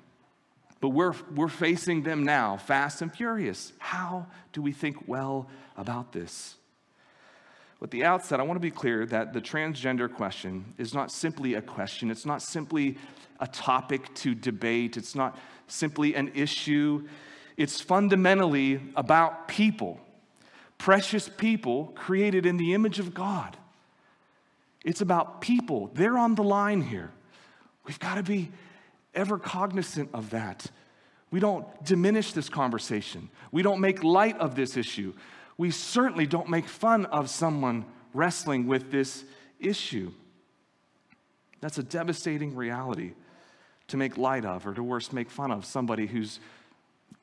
But 0.79 0.89
we're, 0.89 1.15
we're 1.35 1.49
facing 1.49 2.03
them 2.03 2.23
now, 2.23 2.55
fast 2.55 3.01
and 3.01 3.13
furious. 3.13 3.73
How 3.79 4.27
do 4.53 4.61
we 4.61 4.71
think 4.71 5.05
well 5.05 5.49
about 5.75 6.13
this? 6.13 6.55
At 7.83 7.91
the 7.91 8.05
outset, 8.05 8.39
I 8.39 8.43
want 8.43 8.55
to 8.55 8.61
be 8.61 8.71
clear 8.71 9.05
that 9.07 9.33
the 9.33 9.41
transgender 9.41 10.13
question 10.13 10.73
is 10.77 10.93
not 10.93 11.11
simply 11.11 11.55
a 11.55 11.61
question, 11.61 12.09
it's 12.09 12.25
not 12.25 12.41
simply 12.41 12.97
a 13.41 13.47
topic 13.47 14.13
to 14.15 14.33
debate, 14.33 14.95
it's 14.95 15.15
not 15.15 15.37
simply 15.71 16.15
an 16.15 16.31
issue. 16.35 17.07
It's 17.57 17.81
fundamentally 17.81 18.81
about 18.95 19.47
people, 19.47 19.99
precious 20.77 21.29
people 21.29 21.93
created 21.95 22.45
in 22.45 22.57
the 22.57 22.73
image 22.73 22.99
of 22.99 23.13
God. 23.13 23.57
It's 24.85 25.01
about 25.01 25.41
people. 25.41 25.91
They're 25.93 26.17
on 26.17 26.35
the 26.35 26.43
line 26.43 26.81
here. 26.81 27.11
We've 27.85 27.99
got 27.99 28.15
to 28.15 28.23
be 28.23 28.49
ever 29.13 29.37
cognizant 29.37 30.09
of 30.13 30.29
that. 30.29 30.65
We 31.31 31.39
don't 31.39 31.65
diminish 31.83 32.33
this 32.33 32.49
conversation. 32.49 33.29
We 33.51 33.61
don't 33.61 33.81
make 33.81 34.03
light 34.03 34.37
of 34.37 34.55
this 34.55 34.77
issue. 34.77 35.13
We 35.57 35.71
certainly 35.71 36.25
don't 36.25 36.49
make 36.49 36.67
fun 36.67 37.05
of 37.07 37.29
someone 37.29 37.85
wrestling 38.13 38.67
with 38.67 38.91
this 38.91 39.25
issue. 39.59 40.11
That's 41.59 41.77
a 41.77 41.83
devastating 41.83 42.55
reality 42.55 43.13
to 43.89 43.97
make 43.97 44.17
light 44.17 44.45
of, 44.45 44.65
or 44.65 44.73
to 44.73 44.83
worse, 44.83 45.11
make 45.11 45.29
fun 45.29 45.51
of 45.51 45.65
somebody 45.65 46.07
who's 46.07 46.39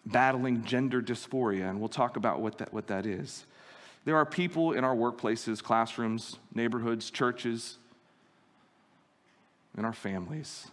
battling 0.04 0.64
gender 0.64 1.02
dysphoria. 1.02 1.68
And 1.68 1.80
we'll 1.80 1.88
talk 1.88 2.16
about 2.16 2.40
what 2.40 2.58
that, 2.58 2.73
what 2.73 2.87
that 2.88 3.06
is. 3.06 3.44
There 4.04 4.16
are 4.16 4.26
people 4.26 4.73
in 4.73 4.85
our 4.85 4.94
workplaces, 4.94 5.62
classrooms, 5.62 6.37
neighborhoods, 6.54 7.11
churches, 7.11 7.78
in 9.76 9.85
our 9.85 9.92
families 9.92 10.68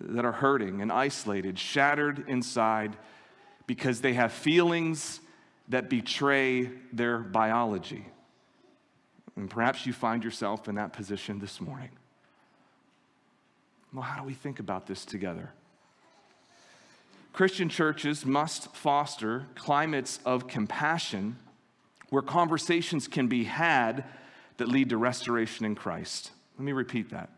that 0.00 0.24
are 0.24 0.32
hurting 0.32 0.80
and 0.80 0.92
isolated, 0.92 1.58
shattered 1.58 2.24
inside 2.28 2.96
because 3.66 4.00
they 4.00 4.14
have 4.14 4.32
feelings 4.32 5.20
that 5.68 5.90
betray 5.90 6.70
their 6.92 7.18
biology. 7.18 8.06
And 9.36 9.50
perhaps 9.50 9.84
you 9.86 9.92
find 9.92 10.24
yourself 10.24 10.68
in 10.68 10.76
that 10.76 10.92
position 10.92 11.38
this 11.38 11.60
morning. 11.60 11.90
Well, 13.92 14.02
how 14.02 14.20
do 14.20 14.26
we 14.26 14.34
think 14.34 14.60
about 14.60 14.86
this 14.86 15.04
together? 15.04 15.50
Christian 17.32 17.68
churches 17.68 18.26
must 18.26 18.74
foster 18.74 19.46
climates 19.54 20.18
of 20.24 20.48
compassion 20.48 21.36
where 22.10 22.22
conversations 22.22 23.06
can 23.06 23.28
be 23.28 23.44
had 23.44 24.04
that 24.56 24.68
lead 24.68 24.90
to 24.90 24.96
restoration 24.96 25.64
in 25.64 25.74
Christ. 25.74 26.32
Let 26.58 26.64
me 26.64 26.72
repeat 26.72 27.10
that. 27.10 27.30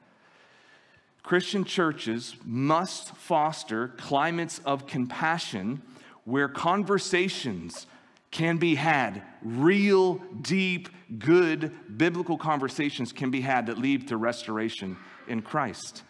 Christian 1.22 1.64
churches 1.64 2.34
must 2.44 3.14
foster 3.14 3.88
climates 3.88 4.60
of 4.64 4.86
compassion 4.86 5.82
where 6.24 6.48
conversations 6.48 7.86
can 8.30 8.56
be 8.56 8.74
had. 8.76 9.22
Real, 9.42 10.14
deep, 10.40 10.88
good 11.18 11.72
biblical 11.98 12.38
conversations 12.38 13.12
can 13.12 13.30
be 13.30 13.42
had 13.42 13.66
that 13.66 13.78
lead 13.78 14.08
to 14.08 14.16
restoration 14.16 14.96
in 15.28 15.42
Christ. 15.42 16.02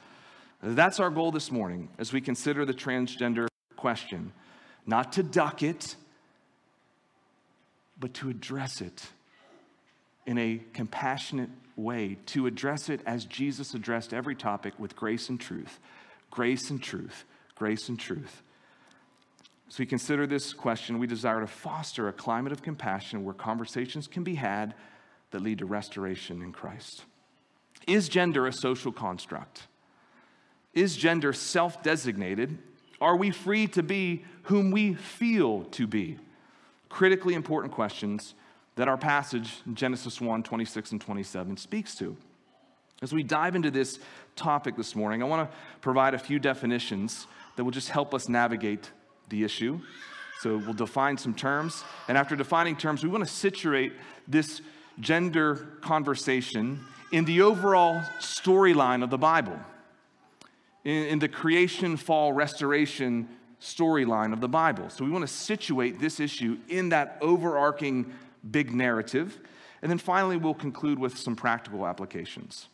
That's 0.62 1.00
our 1.00 1.10
goal 1.10 1.32
this 1.32 1.50
morning 1.50 1.88
as 1.98 2.12
we 2.12 2.20
consider 2.20 2.66
the 2.66 2.74
transgender 2.74 3.48
question. 3.76 4.32
Not 4.86 5.12
to 5.14 5.22
duck 5.22 5.62
it, 5.62 5.96
but 7.98 8.12
to 8.14 8.28
address 8.28 8.80
it 8.80 9.06
in 10.26 10.36
a 10.36 10.60
compassionate 10.74 11.50
way, 11.76 12.18
to 12.26 12.46
address 12.46 12.90
it 12.90 13.00
as 13.06 13.24
Jesus 13.24 13.72
addressed 13.72 14.12
every 14.12 14.34
topic 14.34 14.74
with 14.78 14.96
grace 14.96 15.30
and 15.30 15.40
truth. 15.40 15.78
Grace 16.30 16.68
and 16.70 16.82
truth. 16.82 17.24
Grace 17.54 17.88
and 17.88 17.98
truth. 17.98 18.42
As 19.68 19.78
we 19.78 19.86
consider 19.86 20.26
this 20.26 20.52
question, 20.52 20.98
we 20.98 21.06
desire 21.06 21.40
to 21.40 21.46
foster 21.46 22.08
a 22.08 22.12
climate 22.12 22.52
of 22.52 22.62
compassion 22.62 23.24
where 23.24 23.34
conversations 23.34 24.06
can 24.06 24.24
be 24.24 24.34
had 24.34 24.74
that 25.30 25.42
lead 25.42 25.58
to 25.58 25.64
restoration 25.64 26.42
in 26.42 26.52
Christ. 26.52 27.04
Is 27.86 28.08
gender 28.08 28.46
a 28.46 28.52
social 28.52 28.92
construct? 28.92 29.68
Is 30.74 30.96
gender 30.96 31.32
self 31.32 31.82
designated? 31.82 32.58
Are 33.00 33.16
we 33.16 33.30
free 33.30 33.66
to 33.68 33.82
be 33.82 34.24
whom 34.44 34.70
we 34.70 34.94
feel 34.94 35.64
to 35.72 35.86
be? 35.86 36.18
Critically 36.88 37.34
important 37.34 37.72
questions 37.72 38.34
that 38.76 38.88
our 38.88 38.98
passage, 38.98 39.60
Genesis 39.74 40.20
1 40.20 40.42
26 40.42 40.92
and 40.92 41.00
27, 41.00 41.56
speaks 41.56 41.94
to. 41.96 42.16
As 43.02 43.12
we 43.12 43.22
dive 43.22 43.56
into 43.56 43.70
this 43.70 43.98
topic 44.36 44.76
this 44.76 44.94
morning, 44.94 45.22
I 45.22 45.26
want 45.26 45.50
to 45.50 45.56
provide 45.80 46.14
a 46.14 46.18
few 46.18 46.38
definitions 46.38 47.26
that 47.56 47.64
will 47.64 47.70
just 47.70 47.88
help 47.88 48.14
us 48.14 48.28
navigate 48.28 48.90
the 49.30 49.42
issue. 49.42 49.80
So 50.40 50.58
we'll 50.58 50.74
define 50.74 51.16
some 51.16 51.34
terms. 51.34 51.82
And 52.08 52.16
after 52.16 52.36
defining 52.36 52.76
terms, 52.76 53.02
we 53.02 53.08
want 53.08 53.26
to 53.26 53.30
situate 53.32 53.92
this 54.28 54.60
gender 54.98 55.68
conversation 55.80 56.84
in 57.12 57.24
the 57.24 57.42
overall 57.42 58.00
storyline 58.20 59.02
of 59.02 59.10
the 59.10 59.18
Bible, 59.18 59.58
in, 60.84 61.06
in 61.06 61.18
the 61.18 61.28
creation, 61.28 61.96
fall, 61.96 62.32
restoration 62.32 63.28
storyline 63.60 64.32
of 64.32 64.40
the 64.40 64.48
Bible. 64.48 64.88
So 64.88 65.04
we 65.04 65.10
want 65.10 65.26
to 65.26 65.32
situate 65.32 66.00
this 66.00 66.18
issue 66.18 66.58
in 66.68 66.88
that 66.90 67.18
overarching 67.20 68.12
big 68.50 68.72
narrative. 68.74 69.38
And 69.82 69.90
then 69.90 69.98
finally, 69.98 70.36
we'll 70.36 70.54
conclude 70.54 70.98
with 70.98 71.16
some 71.18 71.36
practical 71.36 71.86
applications. 71.86 72.68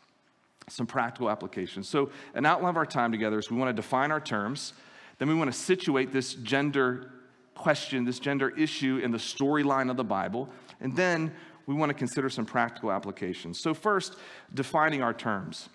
Some 0.68 0.86
practical 0.86 1.30
applications. 1.30 1.88
So, 1.88 2.10
an 2.34 2.44
outline 2.44 2.70
of 2.70 2.76
our 2.76 2.86
time 2.86 3.12
together 3.12 3.38
is 3.38 3.50
we 3.50 3.56
want 3.56 3.68
to 3.68 3.82
define 3.82 4.10
our 4.10 4.20
terms, 4.20 4.72
then 5.18 5.28
we 5.28 5.34
want 5.34 5.52
to 5.52 5.56
situate 5.56 6.12
this 6.12 6.34
gender 6.34 7.12
question, 7.54 8.04
this 8.04 8.18
gender 8.18 8.50
issue 8.50 9.00
in 9.02 9.12
the 9.12 9.18
storyline 9.18 9.90
of 9.90 9.96
the 9.96 10.04
Bible, 10.04 10.48
and 10.80 10.96
then 10.96 11.32
we 11.66 11.74
want 11.74 11.90
to 11.90 11.94
consider 11.94 12.28
some 12.28 12.44
practical 12.44 12.90
applications. 12.90 13.60
So, 13.60 13.74
first, 13.74 14.16
defining 14.54 15.02
our 15.02 15.14
terms. 15.14 15.68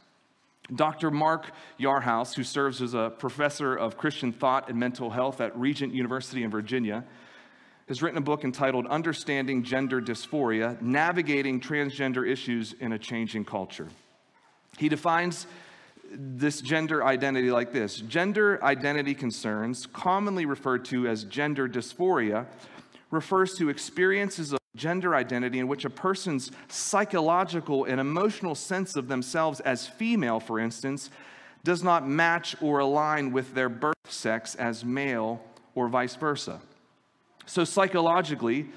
Dr. 0.74 1.12
Mark 1.12 1.52
Yarhouse, 1.80 2.34
who 2.34 2.44
serves 2.44 2.82
as 2.82 2.94
a 2.94 3.12
professor 3.18 3.76
of 3.76 3.98
Christian 3.98 4.32
thought 4.32 4.70
and 4.70 4.80
mental 4.80 5.10
health 5.10 5.42
at 5.42 5.58
Regent 5.58 5.94
University 5.94 6.44
in 6.44 6.50
Virginia, 6.50 7.04
has 7.88 8.02
written 8.02 8.18
a 8.18 8.22
book 8.22 8.46
entitled 8.46 8.88
Understanding 8.88 9.64
Gender 9.64 10.02
Dysphoria 10.02 10.82
Navigating 10.82 11.60
Transgender 11.60 12.26
Issues 12.26 12.74
in 12.74 12.94
a 12.94 13.00
Changing 13.00 13.44
Culture. 13.44 13.90
He 14.78 14.88
defines 14.88 15.46
this 16.14 16.62
gender 16.62 17.04
identity 17.04 17.52
like 17.52 17.74
this 17.74 17.98
Gender 17.98 18.64
identity 18.64 19.14
concerns, 19.14 19.88
commonly 19.88 20.46
referred 20.46 20.86
to 20.86 21.08
as 21.08 21.26
gender 21.26 21.68
dysphoria, 21.68 22.46
refers 23.10 23.56
to 23.56 23.70
experiences 23.70 24.54
of 24.54 24.61
gender 24.76 25.16
identity 25.16 25.60
in 25.60 25.68
which 25.68 25.86
a 25.86 25.90
person's 25.90 26.52
psychological 26.70 27.86
and 27.86 28.00
emotional 28.00 28.56
sense 28.56 28.96
of 28.96 29.08
themselves 29.08 29.60
as 29.62 29.88
female, 29.88 30.40
for 30.40 30.60
instance, 30.60 31.10
does 31.64 31.84
not 31.84 32.08
match 32.08 32.56
or 32.62 32.80
align 32.80 33.32
with 33.32 33.54
their 33.54 33.70
birth 33.70 33.96
sex 34.08 34.56
as 34.56 34.84
male 34.84 35.42
or 35.76 35.88
vice 35.88 36.16
versa. 36.16 36.62
So, 37.46 37.64
psychologically 37.64 38.70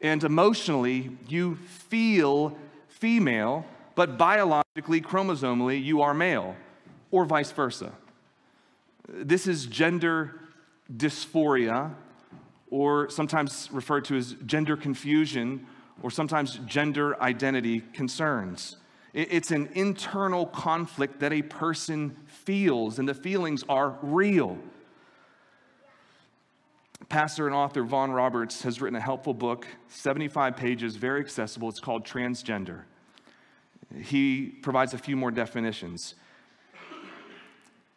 and 0.00 0.22
emotionally, 0.24 1.10
you 1.28 1.56
feel 1.56 2.56
female, 2.88 3.66
but 3.94 4.16
biologically, 4.16 5.00
chromosomally, 5.00 5.82
you 5.82 6.02
are 6.02 6.14
male, 6.14 6.56
or 7.10 7.24
vice 7.24 7.52
versa. 7.52 7.92
This 9.08 9.46
is 9.46 9.66
gender 9.66 10.40
dysphoria, 10.94 11.92
or 12.72 13.10
sometimes 13.10 13.68
referred 13.70 14.02
to 14.02 14.16
as 14.16 14.34
gender 14.46 14.78
confusion, 14.78 15.66
or 16.02 16.10
sometimes 16.10 16.58
gender 16.64 17.20
identity 17.22 17.80
concerns. 17.92 18.78
It's 19.12 19.50
an 19.50 19.68
internal 19.74 20.46
conflict 20.46 21.20
that 21.20 21.34
a 21.34 21.42
person 21.42 22.16
feels, 22.24 22.98
and 22.98 23.06
the 23.06 23.12
feelings 23.12 23.62
are 23.68 23.98
real. 24.00 24.56
Pastor 27.10 27.46
and 27.46 27.54
author 27.54 27.82
Vaughan 27.82 28.10
Roberts 28.10 28.62
has 28.62 28.80
written 28.80 28.96
a 28.96 29.02
helpful 29.02 29.34
book, 29.34 29.66
75 29.88 30.56
pages, 30.56 30.96
very 30.96 31.20
accessible. 31.20 31.68
It's 31.68 31.78
called 31.78 32.06
Transgender. 32.06 32.84
He 34.00 34.46
provides 34.46 34.94
a 34.94 34.98
few 34.98 35.14
more 35.14 35.30
definitions. 35.30 36.14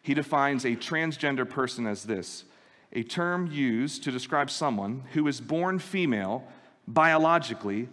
He 0.02 0.14
defines 0.14 0.66
a 0.66 0.72
transgender 0.72 1.50
person 1.50 1.88
as 1.88 2.04
this 2.04 2.44
a 2.94 3.04
term 3.04 3.48
used 3.48 4.04
to 4.04 4.12
describe 4.12 4.50
someone 4.50 5.04
who 5.14 5.28
is 5.28 5.42
born 5.42 5.80
female 5.80 6.44
biologically, 6.88 7.90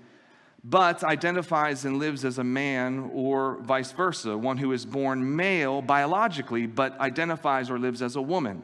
but 0.64 1.02
identifies 1.02 1.84
and 1.84 1.98
lives 1.98 2.24
as 2.24 2.38
a 2.38 2.44
man, 2.44 3.10
or 3.12 3.58
vice 3.62 3.90
versa, 3.92 4.36
one 4.36 4.58
who 4.58 4.72
is 4.72 4.86
born 4.86 5.34
male 5.34 5.82
biologically, 5.82 6.66
but 6.66 6.98
identifies 7.00 7.68
or 7.68 7.78
lives 7.78 8.00
as 8.00 8.14
a 8.16 8.22
woman. 8.22 8.62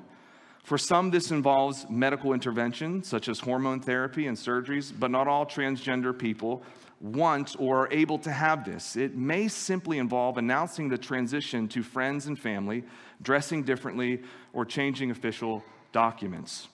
For 0.63 0.79
some, 0.79 1.11
this 1.11 1.31
involves 1.31 1.87
medical 1.89 2.35
intervention, 2.35 3.03
such 3.03 3.29
as 3.29 3.41
hormone 3.41 3.81
therapy 3.81 4.27
and 4.27 4.37
surgeries, 4.37 4.93
but 4.97 5.11
not 5.11 5.27
all 5.27 5.47
transgender 5.47 6.17
people 6.17 6.63
want 7.01 7.57
or 7.59 7.87
are 7.87 7.93
able 7.93 8.19
to 8.19 8.31
have 8.31 8.65
this. 8.65 8.97
It 8.97 9.17
may 9.17 9.49
simply 9.49 9.99
involve 9.99 10.37
announcing 10.37 10.89
the 10.89 10.99
transition 10.99 11.69
to 11.69 11.83
friends 11.83 12.27
and 12.27 12.39
family, 12.39 12.85
dressing 13.23 13.63
differently, 13.63 14.21
or 14.53 14.65
changing 14.65 15.11
official 15.11 15.65
documents. 15.93 16.69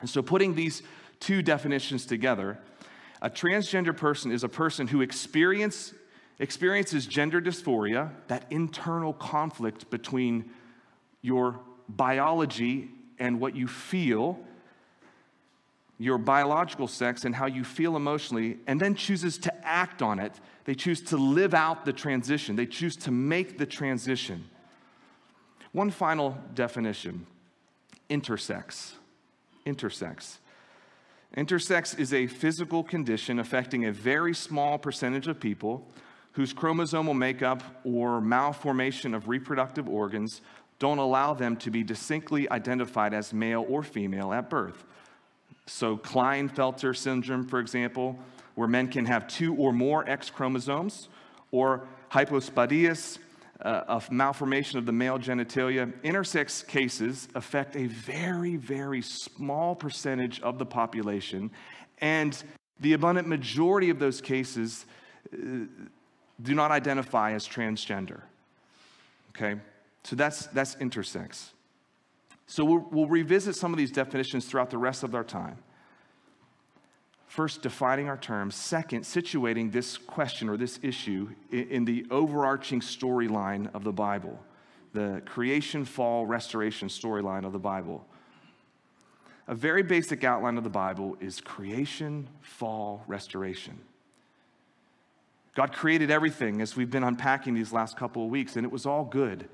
And 0.00 0.10
so, 0.10 0.22
putting 0.22 0.54
these 0.54 0.82
two 1.20 1.42
definitions 1.42 2.06
together, 2.06 2.58
a 3.22 3.30
transgender 3.30 3.96
person 3.96 4.30
is 4.30 4.44
a 4.44 4.48
person 4.48 4.86
who 4.86 5.00
experience, 5.00 5.94
experiences 6.38 7.06
gender 7.06 7.40
dysphoria, 7.40 8.10
that 8.28 8.46
internal 8.50 9.12
conflict 9.14 9.90
between 9.90 10.50
your 11.22 11.58
biology 11.88 12.90
and 13.18 13.40
what 13.40 13.56
you 13.56 13.66
feel, 13.66 14.38
your 15.98 16.18
biological 16.18 16.86
sex 16.86 17.24
and 17.24 17.34
how 17.34 17.46
you 17.46 17.64
feel 17.64 17.96
emotionally, 17.96 18.58
and 18.66 18.78
then 18.78 18.94
chooses 18.94 19.38
to 19.38 19.66
act 19.66 20.02
on 20.02 20.18
it. 20.18 20.38
They 20.64 20.74
choose 20.74 21.00
to 21.02 21.16
live 21.16 21.54
out 21.54 21.86
the 21.86 21.92
transition, 21.92 22.56
they 22.56 22.66
choose 22.66 22.96
to 22.98 23.10
make 23.10 23.56
the 23.56 23.66
transition. 23.66 24.44
One 25.72 25.90
final 25.90 26.38
definition 26.54 27.26
intersex. 28.10 28.92
Intersex. 29.66 30.38
Intersex 31.36 31.98
is 31.98 32.14
a 32.14 32.26
physical 32.26 32.82
condition 32.82 33.38
affecting 33.38 33.84
a 33.84 33.92
very 33.92 34.34
small 34.34 34.78
percentage 34.78 35.26
of 35.26 35.40
people 35.40 35.86
whose 36.32 36.54
chromosomal 36.54 37.16
makeup 37.16 37.62
or 37.84 38.20
malformation 38.20 39.14
of 39.14 39.28
reproductive 39.28 39.88
organs 39.88 40.40
don't 40.78 40.98
allow 40.98 41.34
them 41.34 41.56
to 41.56 41.70
be 41.70 41.82
distinctly 41.82 42.48
identified 42.50 43.14
as 43.14 43.32
male 43.32 43.64
or 43.68 43.82
female 43.82 44.32
at 44.32 44.50
birth. 44.50 44.84
So, 45.66 45.96
Klinefelter 45.96 46.94
syndrome, 46.94 47.46
for 47.46 47.58
example, 47.58 48.18
where 48.54 48.68
men 48.68 48.88
can 48.88 49.06
have 49.06 49.26
two 49.26 49.54
or 49.56 49.72
more 49.72 50.08
X 50.08 50.30
chromosomes, 50.30 51.08
or 51.50 51.86
hypospadias, 52.10 53.18
uh, 53.62 54.00
a 54.00 54.02
malformation 54.12 54.78
of 54.78 54.86
the 54.86 54.92
male 54.92 55.18
genitalia. 55.18 55.92
Intersex 56.02 56.66
cases 56.66 57.28
affect 57.34 57.76
a 57.76 57.86
very, 57.86 58.56
very 58.56 59.02
small 59.02 59.74
percentage 59.74 60.40
of 60.40 60.58
the 60.58 60.66
population, 60.66 61.50
and 61.98 62.42
the 62.80 62.92
abundant 62.92 63.26
majority 63.26 63.90
of 63.90 63.98
those 63.98 64.20
cases 64.20 64.84
uh, 65.32 65.36
do 66.42 66.54
not 66.54 66.70
identify 66.70 67.32
as 67.32 67.48
transgender. 67.48 68.20
Okay? 69.30 69.60
So 70.04 70.16
that's, 70.16 70.46
that's 70.46 70.76
intersex. 70.76 71.50
So 72.46 72.64
we'll, 72.64 72.86
we'll 72.90 73.08
revisit 73.08 73.56
some 73.56 73.72
of 73.72 73.78
these 73.78 73.90
definitions 73.90 74.46
throughout 74.46 74.70
the 74.70 74.78
rest 74.78 75.02
of 75.02 75.14
our 75.14 75.24
time. 75.24 75.58
First, 77.36 77.60
defining 77.60 78.08
our 78.08 78.16
terms. 78.16 78.54
Second, 78.54 79.02
situating 79.02 79.70
this 79.70 79.98
question 79.98 80.48
or 80.48 80.56
this 80.56 80.80
issue 80.82 81.28
in, 81.52 81.84
the 81.84 82.06
overarching 82.10 82.80
storyline 82.80 83.68
of 83.74 83.84
the 83.84 83.92
Bible, 83.92 84.40
the 84.94 85.20
creation, 85.26 85.84
fall, 85.84 86.24
restoration 86.24 86.88
storyline 86.88 87.44
of 87.44 87.52
the 87.52 87.58
Bible. 87.58 88.06
a 89.48 89.54
very 89.54 89.82
basic 89.82 90.24
outline 90.24 90.56
of 90.56 90.64
the 90.64 90.70
Bible 90.70 91.14
is 91.20 91.42
creation, 91.42 92.26
fall, 92.40 93.04
restoration. 93.06 93.78
God 95.54 95.74
created 95.74 96.10
everything 96.10 96.62
as 96.62 96.74
we've 96.74 96.90
been 96.90 97.04
unpacking 97.04 97.52
these 97.52 97.70
last 97.70 97.98
couple 97.98 98.24
of 98.24 98.30
weeks, 98.30 98.56
and 98.56 98.64
it 98.64 98.72
was 98.72 98.86
all 98.86 99.04
good. 99.04 99.46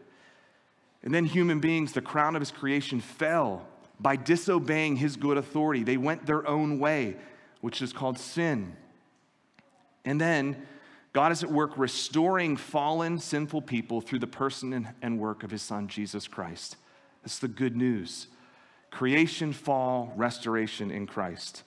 And 1.02 1.12
then 1.12 1.24
human 1.24 1.58
beings, 1.58 1.94
the 1.94 2.00
crown 2.00 2.36
of 2.36 2.42
his 2.42 2.52
creation, 2.52 3.00
fell 3.00 3.66
by 3.98 4.14
disobeying 4.14 4.98
his 4.98 5.16
good 5.16 5.36
authority. 5.36 5.82
They 5.82 5.96
went 5.96 6.26
their 6.26 6.46
own 6.46 6.78
way, 6.78 7.16
which 7.62 7.80
is 7.80 7.92
called 7.92 8.18
sin. 8.18 8.76
And 10.04 10.20
then 10.20 10.66
God 11.14 11.32
is 11.32 11.42
at 11.42 11.50
work 11.50 11.78
restoring 11.78 12.56
fallen, 12.56 13.18
sinful 13.18 13.62
people 13.62 14.00
through 14.00 14.18
the 14.18 14.26
person 14.26 14.88
and 15.00 15.18
work 15.18 15.42
of 15.42 15.50
his 15.50 15.62
son, 15.62 15.88
Jesus 15.88 16.28
Christ. 16.28 16.76
That's 17.22 17.38
the 17.38 17.48
good 17.48 17.74
news 17.76 18.26
creation, 18.90 19.54
fall, 19.54 20.12
restoration 20.16 20.90
in 20.90 21.06
Christ. 21.06 21.62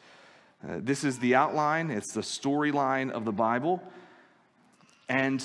Uh, 0.63 0.77
this 0.79 1.03
is 1.03 1.17
the 1.17 1.33
outline, 1.33 1.89
it's 1.89 2.13
the 2.13 2.21
storyline 2.21 3.09
of 3.09 3.25
the 3.25 3.31
Bible. 3.31 3.81
And 5.09 5.43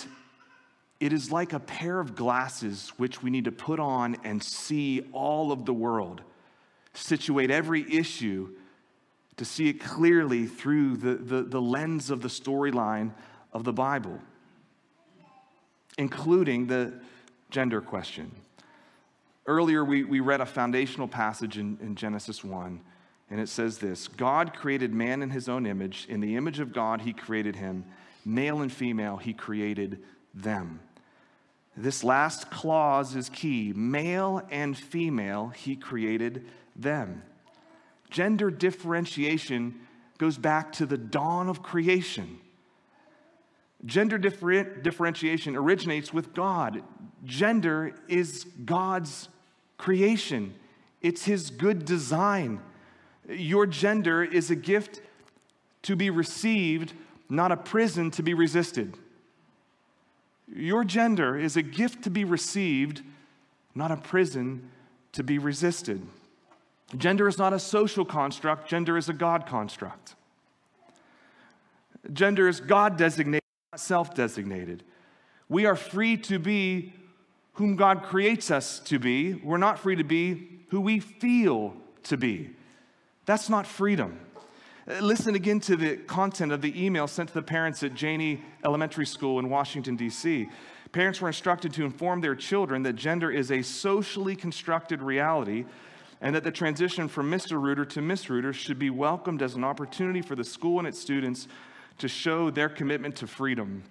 it 0.99 1.13
is 1.13 1.31
like 1.31 1.53
a 1.53 1.61
pair 1.61 2.01
of 2.01 2.15
glasses 2.15 2.93
which 2.97 3.23
we 3.23 3.31
need 3.31 3.45
to 3.45 3.53
put 3.53 3.81
on 3.81 4.17
and 4.25 4.43
see 4.43 5.09
all 5.13 5.53
of 5.53 5.65
the 5.65 5.73
world, 5.73 6.23
situate 6.93 7.51
every 7.51 7.91
issue 7.91 8.51
to 9.37 9.45
see 9.45 9.69
it 9.69 9.81
clearly 9.81 10.47
through 10.47 10.97
the, 10.97 11.15
the, 11.15 11.43
the 11.43 11.61
lens 11.61 12.11
of 12.11 12.23
the 12.23 12.29
storyline 12.29 13.13
of 13.53 13.65
the 13.65 13.73
Bible, 13.73 14.19
including 15.99 16.67
the 16.67 16.93
gender 17.51 17.81
question. 17.81 18.31
Earlier, 19.47 19.85
we, 19.85 20.05
we 20.05 20.21
read 20.21 20.41
a 20.41 20.47
foundational 20.47 21.09
passage 21.09 21.59
in, 21.59 21.79
in 21.81 21.95
Genesis 21.95 22.45
1, 22.45 22.81
and 23.31 23.41
it 23.41 23.49
says 23.49 23.79
this 23.79 24.09
God 24.09 24.55
created 24.55 24.93
man 24.93 25.23
in 25.23 25.31
his 25.31 25.49
own 25.49 25.67
image. 25.67 26.07
In 26.09 26.21
the 26.21 26.37
image 26.37 26.61
of 26.61 26.73
God, 26.73 27.01
he 27.01 27.13
created 27.13 27.57
him. 27.57 27.85
Male 28.25 28.61
and 28.61 28.71
female, 28.71 29.17
he 29.17 29.33
created 29.33 30.03
them. 30.35 30.81
This 31.77 32.05
last 32.05 32.51
clause 32.51 33.17
is 33.17 33.29
key. 33.29 33.73
Male 33.75 34.43
and 34.51 34.77
female, 34.77 35.49
he 35.49 35.77
created 35.77 36.47
them. 36.77 37.23
Gender 38.11 38.51
differentiation 38.51 39.81
goes 40.19 40.37
back 40.37 40.73
to 40.73 40.87
the 40.87 40.99
dawn 40.99 41.49
of 41.49 41.63
creation. 41.63 42.39
Gender 43.87 44.19
differ- 44.19 44.65
differentiation 44.65 45.57
originates 45.57 46.13
with 46.13 46.35
God. 46.35 46.83
Gender 47.25 47.95
is 48.09 48.45
God's 48.65 49.29
creation, 49.79 50.55
it's 51.01 51.25
His 51.25 51.51
good 51.51 51.85
design. 51.85 52.61
Your 53.29 53.65
gender 53.65 54.25
is 54.25 54.51
a 54.51 54.57
gift 54.57 55.01
to 55.83 55.97
be 55.97 56.11
received, 56.11 56.93
not 57.29 57.53
a 57.53 57.57
prison 57.57 58.11
to 58.13 58.23
be 58.23 58.35
resisted. 58.35 58.99
Your 60.53 60.85
gender 60.85 61.39
is 61.39 61.57
a 61.57 61.63
gift 61.63 62.03
to 62.05 62.11
be 62.11 62.25
received, 62.25 63.03
not 63.75 63.93
a 63.93 63.97
prison 63.97 64.69
to 65.13 65.23
be 65.23 65.39
resisted. 65.39 66.03
Gender 66.97 67.29
is 67.29 67.39
not 67.39 67.53
a 67.53 67.59
social 67.59 68.05
construct, 68.05 68.69
gender 68.69 68.97
is 68.97 69.09
a 69.09 69.13
God 69.13 69.47
construct. 69.47 70.17
Gender 72.13 72.49
is 72.49 72.61
God 72.61 72.97
designated, 72.97 73.43
not 73.73 73.81
self 73.81 74.15
designated. 74.15 74.83
We 75.49 75.67
are 75.67 75.77
free 75.77 76.17
to 76.19 76.39
be 76.39 76.93
whom 77.55 77.77
God 77.77 78.03
creates 78.03 78.51
us 78.51 78.79
to 78.81 78.99
be. 78.99 79.35
We're 79.35 79.59
not 79.59 79.79
free 79.79 79.97
to 79.97 80.05
be 80.05 80.49
who 80.69 80.81
we 80.81 81.01
feel 81.01 81.75
to 82.05 82.17
be. 82.17 82.51
That's 83.27 83.49
not 83.49 83.67
freedom. 83.67 84.19
Listen 85.01 85.35
again 85.35 85.61
to 85.61 85.77
the 85.77 85.97
content 85.99 86.53
of 86.53 86.63
the 86.63 86.85
email 86.85 87.07
sent 87.07 87.29
to 87.29 87.35
the 87.35 87.43
parents 87.43 87.83
at 87.83 87.95
Janney 87.95 88.43
Elementary 88.65 89.07
School 89.07 89.39
in 89.39 89.51
Washington, 89.51 89.95
D.C. 89.95 90.49
Parents 90.91 91.21
were 91.21 91.29
instructed 91.29 91.73
to 91.75 91.85
inform 91.85 92.21
their 92.21 92.35
children 92.35 92.83
that 92.83 92.95
gender 92.95 93.31
is 93.31 93.53
a 93.53 93.63
socially 93.63 94.35
constructed 94.35 95.03
reality 95.03 95.65
and 96.21 96.35
that 96.35 96.45
the 96.45 96.51
transition 96.51 97.09
from 97.09 97.31
Mr. 97.31 97.61
Reuter 97.61 97.85
to 97.87 98.03
Miss 98.03 98.29
Reuter 98.29 98.53
should 98.53 98.79
be 98.79 98.91
welcomed 98.91 99.43
as 99.43 99.55
an 99.55 99.65
opportunity 99.65 100.23
for 100.23 100.37
the 100.37 100.45
school 100.45 100.79
and 100.79 100.87
its 100.87 100.99
students 100.99 101.49
to 101.99 102.09
show 102.09 102.51
their 102.51 102.69
commitment 102.69 103.17
to 103.17 103.27
freedom 103.27 103.83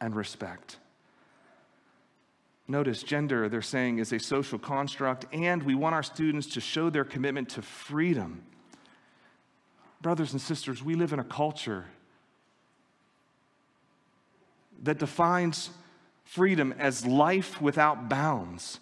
and 0.00 0.14
respect. 0.14 0.78
Notice 2.66 3.02
gender, 3.02 3.48
they're 3.48 3.62
saying, 3.62 3.98
is 3.98 4.12
a 4.12 4.18
social 4.18 4.58
construct, 4.58 5.26
and 5.32 5.62
we 5.62 5.74
want 5.74 5.94
our 5.94 6.02
students 6.02 6.46
to 6.48 6.60
show 6.60 6.90
their 6.90 7.04
commitment 7.04 7.48
to 7.50 7.62
freedom 7.62 8.42
Brothers 10.00 10.32
and 10.32 10.40
sisters, 10.40 10.82
we 10.82 10.94
live 10.94 11.12
in 11.12 11.18
a 11.18 11.24
culture 11.24 11.86
that 14.84 14.98
defines 14.98 15.70
freedom 16.24 16.72
as 16.78 17.04
life 17.04 17.60
without 17.60 18.08
bounds. 18.08 18.78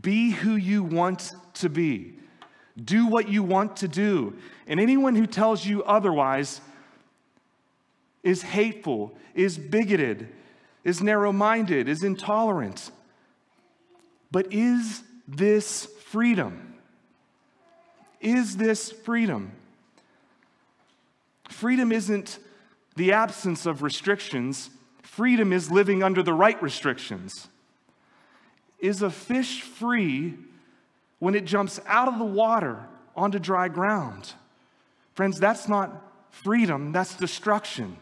Be 0.00 0.30
who 0.30 0.56
you 0.56 0.82
want 0.82 1.32
to 1.54 1.68
be. 1.68 2.14
Do 2.82 3.06
what 3.06 3.28
you 3.28 3.42
want 3.42 3.76
to 3.78 3.88
do. 3.88 4.36
And 4.66 4.80
anyone 4.80 5.14
who 5.14 5.26
tells 5.26 5.66
you 5.66 5.82
otherwise 5.84 6.60
is 8.22 8.42
hateful, 8.42 9.16
is 9.34 9.58
bigoted, 9.58 10.28
is 10.84 11.02
narrow 11.02 11.32
minded, 11.32 11.88
is 11.88 12.02
intolerant. 12.02 12.90
But 14.30 14.52
is 14.52 15.02
this 15.28 15.86
freedom? 16.06 16.74
Is 18.20 18.56
this 18.56 18.90
freedom? 18.90 19.52
Freedom 21.48 21.92
isn't 21.92 22.38
the 22.96 23.12
absence 23.12 23.66
of 23.66 23.82
restrictions, 23.82 24.70
freedom 25.02 25.52
is 25.52 25.70
living 25.70 26.02
under 26.02 26.22
the 26.22 26.32
right 26.32 26.60
restrictions. 26.62 27.48
Is 28.82 29.00
a 29.00 29.10
fish 29.10 29.62
free 29.62 30.34
when 31.20 31.36
it 31.36 31.44
jumps 31.44 31.80
out 31.86 32.08
of 32.08 32.18
the 32.18 32.24
water 32.24 32.84
onto 33.16 33.38
dry 33.38 33.68
ground? 33.68 34.34
Friends, 35.14 35.38
that's 35.38 35.68
not 35.68 36.02
freedom, 36.30 36.90
that's 36.90 37.14
destruction. 37.14 37.96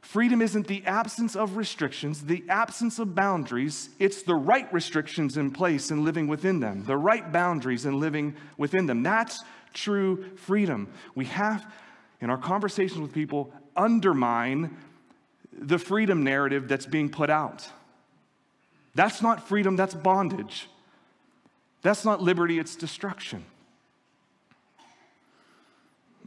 Freedom 0.00 0.42
isn't 0.42 0.66
the 0.66 0.84
absence 0.84 1.36
of 1.36 1.56
restrictions, 1.56 2.24
the 2.24 2.44
absence 2.48 2.98
of 2.98 3.14
boundaries. 3.14 3.88
It's 4.00 4.22
the 4.22 4.34
right 4.34 4.70
restrictions 4.72 5.36
in 5.36 5.52
place 5.52 5.92
and 5.92 6.04
living 6.04 6.26
within 6.26 6.58
them, 6.58 6.84
the 6.84 6.96
right 6.96 7.32
boundaries 7.32 7.86
and 7.86 7.96
living 8.00 8.34
within 8.58 8.86
them. 8.86 9.04
That's 9.04 9.44
true 9.72 10.24
freedom. 10.36 10.92
We 11.14 11.26
have 11.26 11.72
in 12.20 12.30
our 12.30 12.36
conversations 12.36 13.00
with 13.00 13.12
people 13.12 13.52
undermine 13.76 14.76
the 15.52 15.78
freedom 15.78 16.24
narrative 16.24 16.66
that's 16.66 16.86
being 16.86 17.08
put 17.08 17.30
out. 17.30 17.68
That's 18.94 19.22
not 19.22 19.46
freedom, 19.48 19.76
that's 19.76 19.94
bondage. 19.94 20.68
That's 21.82 22.04
not 22.04 22.22
liberty, 22.22 22.58
it's 22.58 22.76
destruction. 22.76 23.44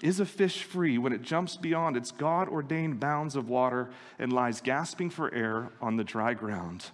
Is 0.04 0.20
a 0.20 0.26
fish 0.26 0.64
free 0.64 0.98
when 0.98 1.14
it 1.14 1.22
jumps 1.22 1.56
beyond 1.56 1.96
its 1.96 2.12
God 2.12 2.50
ordained 2.50 3.00
bounds 3.00 3.36
of 3.36 3.48
water 3.48 3.90
and 4.20 4.34
lies 4.34 4.60
gasping 4.60 5.10
for 5.10 5.34
air 5.34 5.70
on 5.82 5.96
the 5.96 6.04
dry 6.04 6.34
ground? 6.34 6.92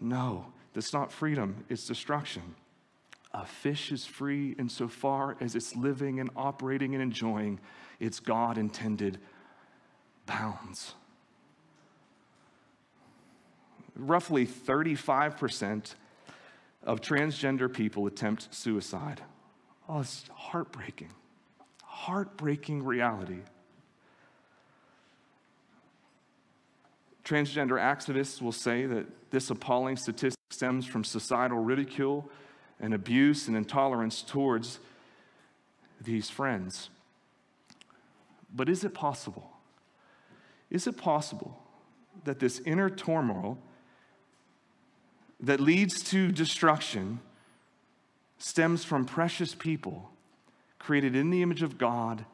No, 0.00 0.46
that's 0.72 0.92
not 0.92 1.10
freedom, 1.10 1.64
it's 1.68 1.86
destruction. 1.86 2.54
A 3.32 3.44
fish 3.44 3.90
is 3.92 4.06
free 4.06 4.54
insofar 4.58 5.36
as 5.40 5.54
it's 5.54 5.74
living 5.74 6.20
and 6.20 6.30
operating 6.36 6.94
and 6.94 7.02
enjoying 7.02 7.58
its 8.00 8.20
God 8.20 8.56
intended 8.56 9.18
bounds. 10.26 10.94
Roughly 13.98 14.46
35% 14.46 15.94
of 16.84 17.00
transgender 17.00 17.72
people 17.72 18.06
attempt 18.06 18.54
suicide. 18.54 19.22
Oh, 19.88 20.00
it's 20.00 20.24
heartbreaking. 20.32 21.10
Heartbreaking 21.82 22.84
reality. 22.84 23.40
Transgender 27.24 27.78
activists 27.78 28.40
will 28.40 28.52
say 28.52 28.86
that 28.86 29.06
this 29.30 29.50
appalling 29.50 29.96
statistic 29.96 30.38
stems 30.50 30.86
from 30.86 31.04
societal 31.04 31.58
ridicule 31.58 32.30
and 32.80 32.94
abuse 32.94 33.48
and 33.48 33.56
intolerance 33.56 34.22
towards 34.22 34.78
these 36.00 36.30
friends. 36.30 36.88
But 38.54 38.68
is 38.68 38.84
it 38.84 38.94
possible? 38.94 39.50
Is 40.70 40.86
it 40.86 40.96
possible 40.96 41.62
that 42.24 42.38
this 42.38 42.60
inner 42.60 42.88
turmoil 42.88 43.58
that 45.40 45.60
leads 45.60 46.02
to 46.02 46.32
destruction 46.32 47.20
stems 48.38 48.84
from 48.84 49.04
precious 49.04 49.54
people 49.54 50.10
created 50.78 51.14
in 51.14 51.30
the 51.30 51.42
image 51.42 51.62
of 51.62 51.76
God, 51.76 52.24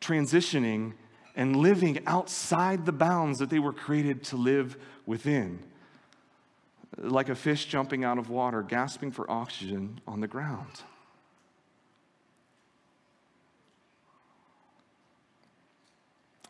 transitioning 0.00 0.92
and 1.34 1.56
living 1.56 2.00
outside 2.06 2.86
the 2.86 2.92
bounds 2.92 3.38
that 3.38 3.50
they 3.50 3.58
were 3.58 3.72
created 3.72 4.22
to 4.24 4.36
live 4.36 4.76
within. 5.06 5.58
Like 6.96 7.28
a 7.28 7.34
fish 7.34 7.66
jumping 7.66 8.04
out 8.04 8.18
of 8.18 8.28
water, 8.28 8.62
gasping 8.62 9.12
for 9.12 9.30
oxygen 9.30 10.00
on 10.06 10.20
the 10.20 10.26
ground. 10.26 10.82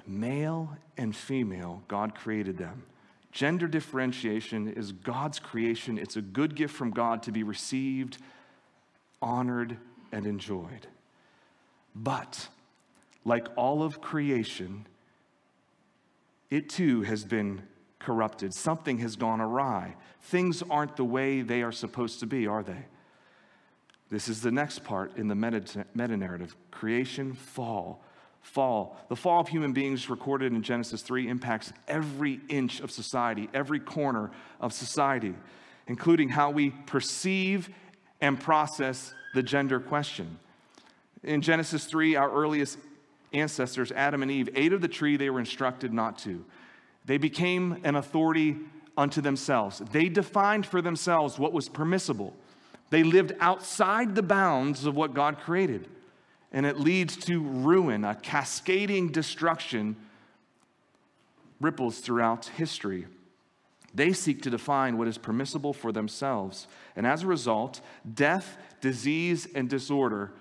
Male 0.07 0.77
and 0.97 1.15
female, 1.15 1.83
God 1.87 2.15
created 2.15 2.57
them 2.57 2.83
Gender 3.31 3.67
differentiation 3.69 4.69
is 4.69 4.93
God's 4.93 5.39
creation. 5.39 5.99
It's 5.99 6.17
a 6.17 6.23
good 6.23 6.55
gift 6.55 6.75
from 6.75 6.91
God 6.91 7.23
to 7.25 7.33
be 7.33 7.43
received, 7.43 8.19
honored, 9.21 9.77
and 10.13 10.27
enjoyed. 10.27 10.87
But, 11.95 12.49
like 13.25 13.49
all 13.57 13.83
of 13.83 14.01
creation, 14.01 14.87
it 16.51 16.69
too 16.69 17.03
has 17.03 17.25
been 17.25 17.63
corrupted. 17.99 18.55
Something 18.55 18.99
has 18.99 19.17
gone 19.17 19.41
awry. 19.41 19.97
Things 20.23 20.63
aren't 20.71 20.97
the 20.97 21.05
way 21.05 21.43
they 21.43 21.63
are 21.63 21.73
supposed 21.73 22.21
to 22.21 22.27
be, 22.27 22.47
are 22.47 22.63
they? 22.63 22.87
This 24.11 24.29
is 24.29 24.41
the 24.41 24.51
next 24.51 24.85
part 24.85 25.17
in 25.17 25.29
the 25.29 25.35
meta 25.35 25.85
narrative 25.95 26.57
creation, 26.71 27.35
fall. 27.35 28.03
Fall. 28.43 28.97
The 29.09 29.17
fall 29.17 29.41
of 29.41 29.49
human 29.49 29.73
beings 29.73 30.09
recorded 30.09 30.53
in 30.53 30.63
Genesis 30.63 31.03
3 31.03 31.29
impacts 31.29 31.73
every 31.87 32.41
inch 32.49 32.81
of 32.81 32.91
society, 32.91 33.49
every 33.53 33.81
corner 33.81 34.31
of 34.61 34.73
society, 34.73 35.35
including 35.87 36.31
how 36.31 36.51
we 36.51 36.71
perceive 36.71 37.69
and 38.21 38.41
process 38.41 39.13
the 39.35 39.43
gender 39.43 39.81
question. 39.81 40.39
In 41.23 41.43
Genesis 41.43 41.85
3, 41.85 42.17
our 42.17 42.31
earliest 42.31 42.79
ancestors, 43.33 43.93
Adam 43.93 44.23
and 44.23 44.31
Eve, 44.31 44.49
ate 44.55 44.73
of 44.73 44.81
the 44.81 44.89
tree 44.89 45.17
they 45.17 45.31
were 45.31 45.41
instructed 45.41 45.93
not 45.93 46.19
to. 46.19 46.45
They 47.05 47.19
became 47.19 47.81
an 47.85 47.97
authority 47.97 48.57
unto 48.97 49.21
themselves. 49.21 49.81
They 49.93 50.09
defined 50.09 50.67
for 50.67 50.83
themselves 50.83 51.39
what 51.39 51.53
was 51.53 51.69
permissible. 51.69 52.35
They 52.91 53.03
lived 53.03 53.35
outside 53.41 54.15
the 54.15 54.23
bounds 54.23 54.87
of 54.87 54.97
what 54.97 55.15
God 55.15 55.39
created. 55.39 55.89
And 56.53 56.65
it 56.65 56.81
leads 56.81 57.17
to 57.27 57.43
ruin, 57.43 58.05
a 58.05 58.15
cascading 58.15 59.13
destruction 59.13 59.97
ripples 61.61 61.99
throughout 61.99 62.47
history. 62.47 63.07
They 63.95 64.13
seek 64.13 64.43
to 64.43 64.51
define 64.51 64.97
what 64.97 65.09
is 65.09 65.19
permissible 65.19 65.73
for 65.73 65.93
themselves. 65.93 66.67
And 66.97 67.07
as 67.07 67.23
a 67.23 67.27
result, 67.27 67.81
death, 68.15 68.57
disease, 68.81 69.49
and 69.55 69.69
disorder 69.69 70.33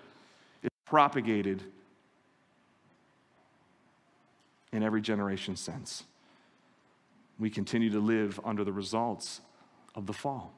is 0.64 0.70
propagated 0.86 1.64
in 4.72 4.84
every 4.84 5.02
generation 5.02 5.56
since. 5.56 6.04
We 7.40 7.50
continue 7.50 7.90
to 7.92 8.00
live 8.00 8.40
under 8.44 8.64
the 8.64 8.74
results 8.74 9.42
of 9.96 10.06
the 10.06 10.14
fall. 10.14 10.54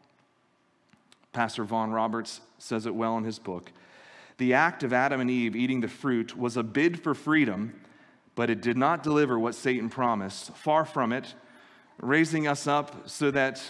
Pastor 1.32 1.64
Vaughan 1.64 1.92
Roberts 1.92 2.42
says 2.58 2.86
it 2.86 2.96
well 2.96 3.18
in 3.18 3.24
his 3.24 3.40
book. 3.40 3.72
The 4.39 4.54
act 4.54 4.84
of 4.84 4.93
Adam 4.93 5.19
and 5.19 5.30
Eve 5.30 5.56
eating 5.56 5.82
the 5.82 5.89
fruit 5.89 6.36
was 6.36 6.56
a 6.56 6.63
bid 6.63 7.04
for 7.04 7.13
freedom, 7.13 7.80
but 8.36 8.49
it 8.49 8.62
did 8.62 8.78
not 8.78 9.04
deliver 9.04 9.38
what 9.38 9.54
Satan 9.54 9.89
promised. 9.89 10.56
Far 10.56 10.86
from 10.86 11.12
it, 11.12 11.36
raising 12.02 12.47
us 12.47 12.65
up 12.65 13.10
so 13.10 13.32
that 13.32 13.62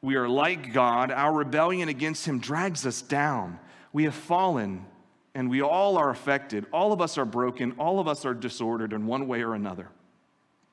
we 0.00 0.14
are 0.14 0.26
like 0.26 0.72
God, 0.72 1.10
our 1.10 1.32
rebellion 1.32 1.90
against 1.90 2.24
him 2.24 2.38
drags 2.38 2.86
us 2.86 3.02
down. 3.02 3.58
We 3.92 4.04
have 4.04 4.14
fallen 4.14 4.86
and 5.34 5.50
we 5.50 5.60
all 5.60 5.98
are 5.98 6.08
affected. 6.08 6.64
All 6.72 6.92
of 6.92 7.02
us 7.02 7.18
are 7.18 7.26
broken. 7.26 7.72
All 7.72 8.00
of 8.00 8.08
us 8.08 8.24
are 8.24 8.32
disordered 8.32 8.94
in 8.94 9.06
one 9.06 9.28
way 9.28 9.42
or 9.42 9.54
another. 9.54 9.90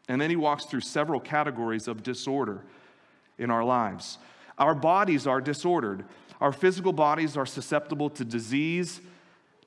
And 0.07 0.21
then 0.21 0.29
he 0.29 0.37
walks 0.37 0.63
through 0.63 0.81
several 0.81 1.19
categories 1.19 1.89
of 1.89 2.03
disorder 2.03 2.63
in 3.37 3.51
our 3.51 3.65
lives. 3.65 4.17
Our 4.57 4.75
bodies 4.75 5.27
are 5.27 5.41
disordered. 5.41 6.05
Our 6.39 6.53
physical 6.53 6.93
bodies 6.93 7.35
are 7.35 7.45
susceptible 7.45 8.09
to 8.11 8.23
disease, 8.23 9.01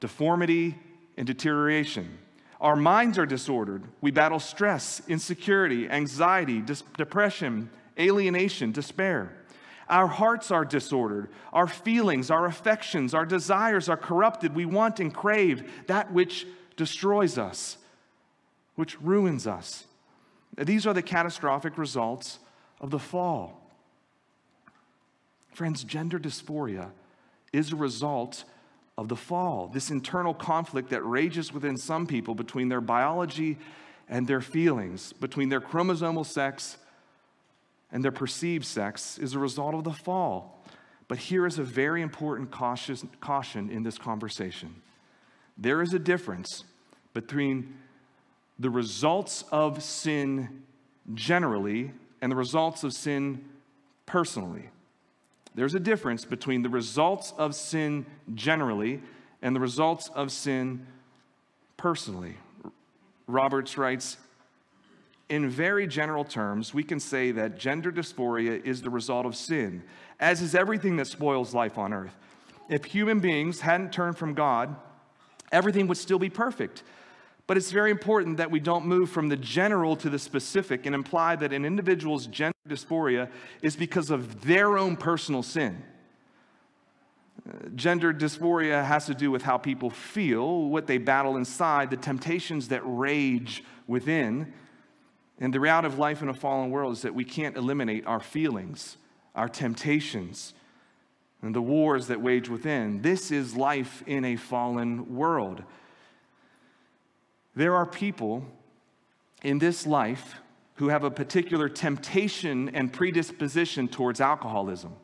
deformity, 0.01 0.77
and 1.17 1.27
deterioration. 1.27 2.19
Our 2.61 2.77
minds 2.77 3.19
are 3.19 3.27
disordered. 3.27 3.85
We 4.01 4.11
battle 4.11 4.41
stress, 4.41 5.03
insecurity, 5.09 5.89
anxiety, 5.89 6.61
dis- 6.61 6.83
depression, 6.97 7.71
alienation, 7.99 8.73
despair. 8.73 9.33
Our 9.89 10.07
hearts 10.07 10.51
are 10.51 10.65
disordered. 10.65 11.31
Our 11.53 11.67
feelings, 11.67 12.31
our 12.31 12.47
affections, 12.47 13.15
our 13.15 13.25
desires 13.25 13.89
are 13.89 13.97
corrupted. 13.97 14.55
We 14.55 14.67
want 14.67 15.01
and 15.01 15.15
crave 15.15 15.71
that 15.87 16.13
which 16.13 16.47
destroys 16.77 17.39
us, 17.39 17.79
which 18.75 19.01
ruins 19.01 19.47
us. 19.47 19.85
These 20.57 20.87
are 20.87 20.95
the 20.95 21.03
catastrophic 21.03 21.79
results 21.79 22.39
of 22.81 22.91
the 22.91 22.99
fall. 22.99 23.61
Friends, 25.53 25.85
gender 25.85 26.19
dysphoria 26.19 26.91
is 27.53 27.73
a 27.73 27.77
result 27.77 28.45
of 28.99 29.09
the 29.09 29.17
fall, 29.17 29.69
this 29.69 29.91
internal 29.93 30.35
conflict 30.35 30.91
that 30.91 31.03
rages 31.03 31.53
within 31.53 31.77
some 31.77 32.05
people 32.05 32.35
between 32.35 32.69
their 32.69 32.81
biology 32.81 33.57
and 34.09 34.27
their 34.27 34.41
feelings, 34.41 35.13
between 35.13 35.49
their 35.49 35.61
chromosomal 35.61 36.27
sex 36.27 36.79
and 37.93 38.03
their 38.03 38.11
perceived 38.11 38.67
sex, 38.67 39.17
is 39.17 39.35
a 39.35 39.39
result 39.39 39.73
of 39.75 39.85
the 39.85 39.93
fall. 39.93 40.65
But 41.07 41.19
here 41.19 41.47
is 41.47 41.61
a 41.61 41.63
very 41.63 42.03
important 42.03 42.51
cautious, 42.51 43.05
caution 43.21 43.71
in 43.71 43.85
this 43.85 43.97
conversation. 43.97 44.75
There 45.57 45.81
is 45.81 45.95
a 45.95 45.99
difference 46.01 46.65
between 47.15 47.77
the 48.59 48.69
results 48.69 49.45
of 49.53 49.81
sin 49.81 50.65
generally 51.15 51.93
and 52.21 52.33
the 52.33 52.37
results 52.37 52.83
of 52.83 52.93
sin 52.93 53.45
personally. 54.07 54.71
There's 55.59 55.75
a 55.75 55.81
difference 55.81 56.25
between 56.25 56.63
the 56.63 56.69
results 56.69 57.35
of 57.37 57.53
sin 57.53 58.07
generally 58.33 59.03
and 59.43 59.57
the 59.57 59.61
results 59.61 60.09
of 60.15 60.31
sin 60.31 60.87
personally. 61.77 62.37
Roberts 63.27 63.77
writes 63.77 64.19
In 65.29 65.51
very 65.51 65.89
general 65.89 66.23
terms, 66.23 66.73
we 66.73 66.85
can 66.85 67.01
say 67.01 67.33
that 67.33 67.59
gender 67.59 67.91
dysphoria 67.91 68.65
is 68.65 68.83
the 68.83 68.91
result 68.91 69.27
of 69.27 69.35
sin, 69.35 69.83
as 70.21 70.43
is 70.43 70.55
everything 70.55 70.95
that 70.95 71.09
spoils 71.09 71.53
life 71.53 71.77
on 71.77 71.93
earth. 71.93 72.15
If 72.69 72.85
human 72.85 73.19
beings 73.19 73.59
hadn't 73.59 73.93
turned 73.93 74.17
from 74.17 74.35
God, 74.35 74.77
everything 75.51 75.89
would 75.89 75.99
still 75.99 76.21
be 76.21 76.31
perfect. 76.31 76.85
But 77.49 77.57
it's 77.57 77.73
very 77.73 77.91
important 77.91 78.37
that 78.37 78.51
we 78.51 78.61
don't 78.61 78.85
move 78.85 79.09
from 79.09 79.31
the 79.31 79.37
general 79.37 79.97
to 79.97 80.11
the 80.11 80.19
specific 80.19 80.85
and 80.85 80.95
imply 80.95 81.35
that 81.37 81.53
an 81.55 81.65
individual's 81.65 82.27
gender 82.27 82.53
dysphoria 82.69 83.31
is 83.63 83.75
because 83.75 84.11
of 84.11 84.43
their 84.45 84.77
own 84.77 84.97
personal 84.97 85.43
sin. 85.43 85.83
Gender 87.75 88.13
dysphoria 88.13 88.85
has 88.85 89.07
to 89.07 89.15
do 89.15 89.31
with 89.31 89.43
how 89.43 89.57
people 89.57 89.89
feel, 89.89 90.69
what 90.69 90.87
they 90.87 90.99
battle 90.99 91.39
inside, 91.39 91.89
the 91.89 91.97
temptations 91.97 92.69
that 92.69 92.83
rage 92.85 93.65
within. 93.87 94.53
And 95.41 95.55
the 95.55 95.61
reality 95.61 95.87
of 95.87 95.99
life 95.99 96.21
in 96.21 96.29
a 96.29 96.35
fallen 96.35 96.71
world 96.71 96.93
is 96.93 97.03
that 97.03 97.15
we 97.15 97.25
can't 97.25 97.57
eliminate 97.57 98.07
our 98.07 98.21
feelings, 98.21 98.99
our 99.35 99.49
temptations, 99.49 100.53
and 101.41 101.55
the 101.55 101.63
wars 101.63 102.09
that 102.09 102.21
wage 102.21 102.51
within. 102.51 103.01
This 103.01 103.31
is 103.31 103.57
life 103.57 104.03
in 104.07 104.27
a 104.27 104.37
fallen 104.37 105.17
world. 105.17 105.63
There 107.59 107.75
are 107.75 107.87
people 107.87 108.45
in 109.43 109.59
this 109.59 109.85
life 109.85 110.37
who 110.75 110.91
have 110.91 111.03
a 111.03 111.11
particular 111.11 111.69
temptation 111.69 112.69
and 112.69 112.93
predisposition 112.93 113.89
towards 113.89 114.21
alcoholism. 114.21 114.95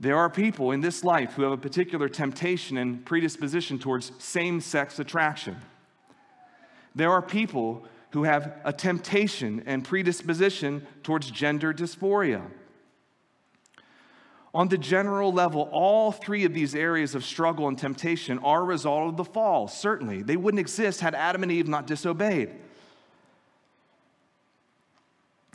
There 0.00 0.16
are 0.16 0.28
people 0.28 0.72
in 0.72 0.80
this 0.80 1.04
life 1.04 1.34
who 1.34 1.42
have 1.42 1.52
a 1.52 1.56
particular 1.56 2.08
temptation 2.08 2.76
and 2.76 3.06
predisposition 3.06 3.78
towards 3.78 4.10
same 4.18 4.60
sex 4.60 4.98
attraction. 4.98 5.58
There 6.96 7.12
are 7.12 7.22
people 7.22 7.84
who 8.10 8.24
have 8.24 8.52
a 8.64 8.72
temptation 8.72 9.62
and 9.64 9.84
predisposition 9.84 10.84
towards 11.04 11.30
gender 11.30 11.72
dysphoria. 11.72 12.42
On 14.54 14.68
the 14.68 14.76
general 14.76 15.32
level, 15.32 15.68
all 15.72 16.12
three 16.12 16.44
of 16.44 16.52
these 16.52 16.74
areas 16.74 17.14
of 17.14 17.24
struggle 17.24 17.68
and 17.68 17.78
temptation 17.78 18.38
are 18.40 18.60
a 18.60 18.64
result 18.64 19.08
of 19.08 19.16
the 19.16 19.24
fall, 19.24 19.66
certainly. 19.66 20.22
They 20.22 20.36
wouldn't 20.36 20.60
exist 20.60 21.00
had 21.00 21.14
Adam 21.14 21.42
and 21.42 21.50
Eve 21.50 21.68
not 21.68 21.86
disobeyed. 21.86 22.50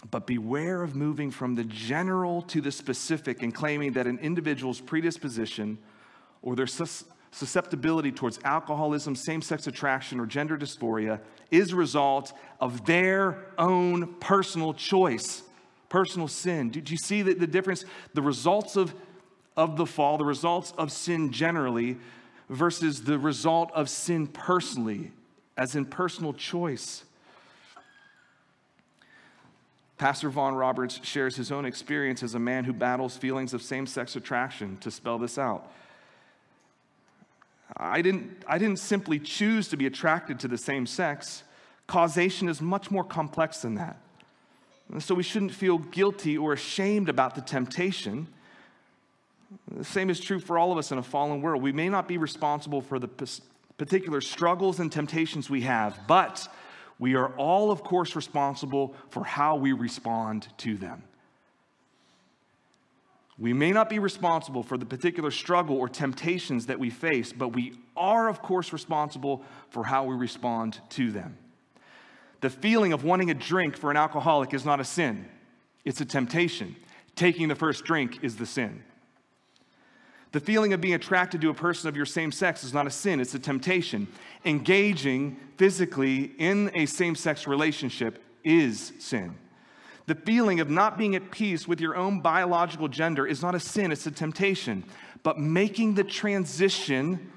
But 0.09 0.25
beware 0.25 0.81
of 0.81 0.95
moving 0.95 1.29
from 1.29 1.53
the 1.53 1.63
general 1.63 2.41
to 2.43 2.59
the 2.59 2.71
specific 2.71 3.43
and 3.43 3.53
claiming 3.53 3.93
that 3.93 4.07
an 4.07 4.17
individual's 4.19 4.81
predisposition 4.81 5.77
or 6.41 6.55
their 6.55 6.67
susceptibility 6.67 8.11
towards 8.11 8.39
alcoholism, 8.43 9.15
same 9.15 9.43
sex 9.43 9.67
attraction, 9.67 10.19
or 10.19 10.25
gender 10.25 10.57
dysphoria 10.57 11.19
is 11.51 11.71
a 11.71 11.75
result 11.75 12.33
of 12.59 12.85
their 12.85 13.45
own 13.59 14.15
personal 14.19 14.73
choice 14.73 15.43
personal 15.89 16.27
sin. 16.27 16.69
Did 16.69 16.89
you 16.89 16.97
see 16.97 17.21
the, 17.21 17.33
the 17.33 17.47
difference? 17.47 17.85
The 18.13 18.21
results 18.21 18.75
of, 18.75 18.93
of 19.55 19.77
the 19.77 19.85
fall, 19.85 20.17
the 20.17 20.25
results 20.25 20.73
of 20.77 20.91
sin 20.91 21.31
generally, 21.31 21.97
versus 22.49 23.03
the 23.03 23.19
result 23.19 23.71
of 23.73 23.89
sin 23.89 24.27
personally, 24.27 25.11
as 25.55 25.75
in 25.75 25.85
personal 25.85 26.33
choice. 26.33 27.03
Pastor 29.97 30.29
Vaughan 30.29 30.53
Roberts 30.53 30.99
shares 31.03 31.35
his 31.35 31.51
own 31.51 31.65
experience 31.65 32.21
as 32.21 32.35
a 32.35 32.39
man 32.39 32.65
who 32.65 32.73
battles 32.73 33.17
feelings 33.17 33.53
of 33.53 33.63
same 33.63 33.87
sex 33.87 34.15
attraction 34.15 34.77
to 34.77 34.91
spell 34.91 35.17
this 35.17 35.37
out. 35.37 35.71
I 37.75 38.01
didn't, 38.01 38.43
I 38.47 38.59
didn't 38.59 38.79
simply 38.79 39.19
choose 39.19 39.67
to 39.69 39.77
be 39.77 39.87
attracted 39.87 40.39
to 40.41 40.47
the 40.47 40.57
same 40.57 40.85
sex. 40.85 41.43
Causation 41.87 42.47
is 42.47 42.61
much 42.61 42.91
more 42.91 43.03
complex 43.03 43.61
than 43.61 43.75
that. 43.75 43.97
And 44.91 45.03
so 45.03 45.15
we 45.15 45.23
shouldn't 45.23 45.53
feel 45.53 45.77
guilty 45.77 46.37
or 46.37 46.53
ashamed 46.53 47.09
about 47.09 47.35
the 47.35 47.41
temptation. 47.41 48.27
The 49.71 49.83
same 49.83 50.09
is 50.09 50.19
true 50.19 50.39
for 50.39 50.57
all 50.57 50.71
of 50.71 50.77
us 50.77 50.91
in 50.91 50.97
a 50.97 51.03
fallen 51.03 51.41
world. 51.41 51.61
We 51.61 51.71
may 51.71 51.89
not 51.89 52.07
be 52.07 52.17
responsible 52.17 52.81
for 52.81 52.99
the 52.99 53.09
particular 53.77 54.21
struggles 54.21 54.79
and 54.79 54.91
temptations 54.91 55.49
we 55.49 55.61
have, 55.61 55.99
but 56.07 56.47
we 56.99 57.15
are 57.15 57.29
all, 57.35 57.71
of 57.71 57.83
course, 57.83 58.15
responsible 58.15 58.95
for 59.09 59.23
how 59.23 59.55
we 59.55 59.73
respond 59.73 60.47
to 60.59 60.77
them. 60.77 61.03
We 63.39 63.53
may 63.53 63.71
not 63.71 63.87
be 63.87 63.99
responsible 63.99 64.63
for 64.63 64.77
the 64.77 64.85
particular 64.85 65.29
struggle 65.29 65.77
or 65.77 65.87
temptations 65.87 66.65
that 66.65 66.79
we 66.79 66.89
face, 66.89 67.31
but 67.31 67.49
we 67.49 67.77
are, 67.95 68.29
of 68.29 68.41
course, 68.41 68.73
responsible 68.73 69.43
for 69.69 69.83
how 69.83 70.05
we 70.05 70.15
respond 70.15 70.79
to 70.91 71.11
them. 71.11 71.37
The 72.41 72.49
feeling 72.49 72.93
of 72.93 73.03
wanting 73.03 73.31
a 73.31 73.33
drink 73.33 73.75
for 73.75 73.89
an 73.89 73.97
alcoholic 73.97 74.53
is 74.53 74.65
not 74.65 74.79
a 74.79 74.85
sin, 74.85 75.27
it's 75.85 76.01
a 76.01 76.05
temptation. 76.05 76.75
Taking 77.15 77.47
the 77.47 77.55
first 77.55 77.83
drink 77.83 78.19
is 78.21 78.35
the 78.35 78.45
sin. 78.45 78.83
The 80.33 80.39
feeling 80.39 80.73
of 80.73 80.81
being 80.81 80.93
attracted 80.93 81.41
to 81.41 81.49
a 81.49 81.53
person 81.53 81.89
of 81.89 81.95
your 81.95 82.05
same 82.05 82.31
sex 82.31 82.63
is 82.63 82.73
not 82.73 82.85
a 82.85 82.91
sin, 82.91 83.19
it's 83.19 83.33
a 83.33 83.39
temptation. 83.39 84.07
Engaging 84.45 85.37
physically 85.57 86.31
in 86.37 86.69
a 86.75 86.85
same 86.85 87.15
sex 87.15 87.47
relationship 87.47 88.23
is 88.43 88.93
sin. 88.99 89.35
The 90.05 90.15
feeling 90.15 90.59
of 90.59 90.69
not 90.69 90.97
being 90.97 91.15
at 91.15 91.31
peace 91.31 91.67
with 91.67 91.81
your 91.81 91.95
own 91.95 92.21
biological 92.21 92.87
gender 92.87 93.25
is 93.25 93.41
not 93.41 93.55
a 93.55 93.59
sin, 93.59 93.91
it's 93.91 94.05
a 94.05 94.11
temptation. 94.11 94.83
But 95.23 95.39
making 95.39 95.95
the 95.95 96.03
transition 96.03 97.31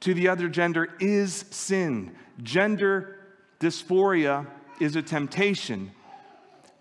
to 0.00 0.14
the 0.14 0.28
other 0.28 0.48
gender 0.48 0.94
is 0.98 1.44
sin. 1.50 2.14
Gender 2.42 3.18
dysphoria 3.60 4.46
is 4.80 4.96
a 4.96 5.02
temptation. 5.02 5.92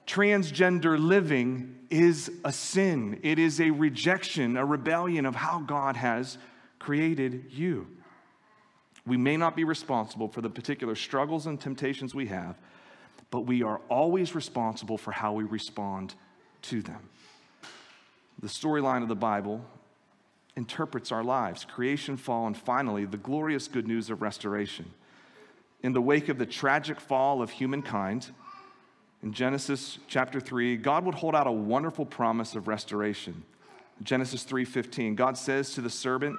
Transgender 0.05 0.99
living 0.99 1.79
is 1.89 2.31
a 2.43 2.51
sin. 2.51 3.19
It 3.23 3.39
is 3.39 3.61
a 3.61 3.71
rejection, 3.71 4.57
a 4.57 4.65
rebellion 4.65 5.25
of 5.25 5.35
how 5.35 5.59
God 5.59 5.95
has 5.95 6.37
created 6.79 7.45
you. 7.51 7.87
We 9.05 9.17
may 9.17 9.37
not 9.37 9.55
be 9.55 9.63
responsible 9.63 10.27
for 10.27 10.41
the 10.41 10.49
particular 10.49 10.95
struggles 10.95 11.45
and 11.45 11.59
temptations 11.59 12.15
we 12.15 12.27
have, 12.27 12.57
but 13.31 13.41
we 13.41 13.63
are 13.63 13.79
always 13.89 14.35
responsible 14.35 14.97
for 14.97 15.11
how 15.11 15.33
we 15.33 15.43
respond 15.43 16.15
to 16.63 16.81
them. 16.81 17.09
The 18.39 18.47
storyline 18.47 19.01
of 19.01 19.09
the 19.09 19.15
Bible 19.15 19.63
interprets 20.55 21.11
our 21.11 21.23
lives 21.23 21.65
creation, 21.65 22.17
fall, 22.17 22.47
and 22.47 22.57
finally, 22.57 23.05
the 23.05 23.17
glorious 23.17 23.67
good 23.67 23.87
news 23.87 24.09
of 24.09 24.21
restoration. 24.21 24.93
In 25.83 25.91
the 25.91 26.01
wake 26.01 26.29
of 26.29 26.37
the 26.37 26.45
tragic 26.45 26.97
fall 26.97 27.41
of 27.41 27.49
humankind, 27.51 28.31
in 29.21 29.33
Genesis 29.33 29.99
chapter 30.07 30.39
3, 30.39 30.77
God 30.77 31.05
would 31.05 31.15
hold 31.15 31.35
out 31.35 31.45
a 31.45 31.51
wonderful 31.51 32.05
promise 32.05 32.55
of 32.55 32.69
restoration. 32.69 33.43
Genesis 34.01 34.45
3:15, 34.45 35.15
God 35.15 35.37
says 35.37 35.73
to 35.73 35.81
the 35.81 35.89
serpent, 35.89 36.37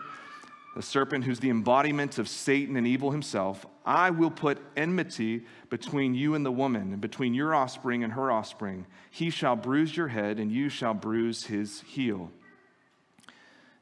the 0.75 0.83
serpent 0.83 1.25
who's 1.25 1.41
the 1.41 1.51
embodiment 1.51 2.19
of 2.19 2.29
Satan 2.29 2.77
and 2.77 2.87
evil 2.87 3.11
himself, 3.11 3.65
I 3.87 4.11
will 4.11 4.31
put 4.31 4.59
enmity 4.77 5.47
between 5.69 6.15
you 6.15 6.35
and 6.35 6.45
the 6.45 6.51
woman, 6.51 6.93
and 6.93 7.01
between 7.01 7.33
your 7.33 7.55
offspring 7.55 8.03
and 8.03 8.15
her 8.15 8.33
offspring. 8.33 8.87
He 9.11 9.31
shall 9.31 9.57
bruise 9.57 9.97
your 9.97 10.09
head, 10.09 10.41
and 10.41 10.51
you 10.51 10.69
shall 10.69 10.95
bruise 10.95 11.45
his 11.45 11.83
heel. 11.83 12.33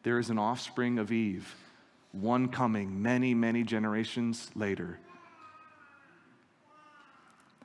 There 0.03 0.19
is 0.19 0.29
an 0.29 0.39
offspring 0.39 0.99
of 0.99 1.11
Eve, 1.11 1.55
one 2.11 2.49
coming 2.49 3.01
many, 3.01 3.33
many 3.33 3.63
generations 3.63 4.51
later 4.55 4.99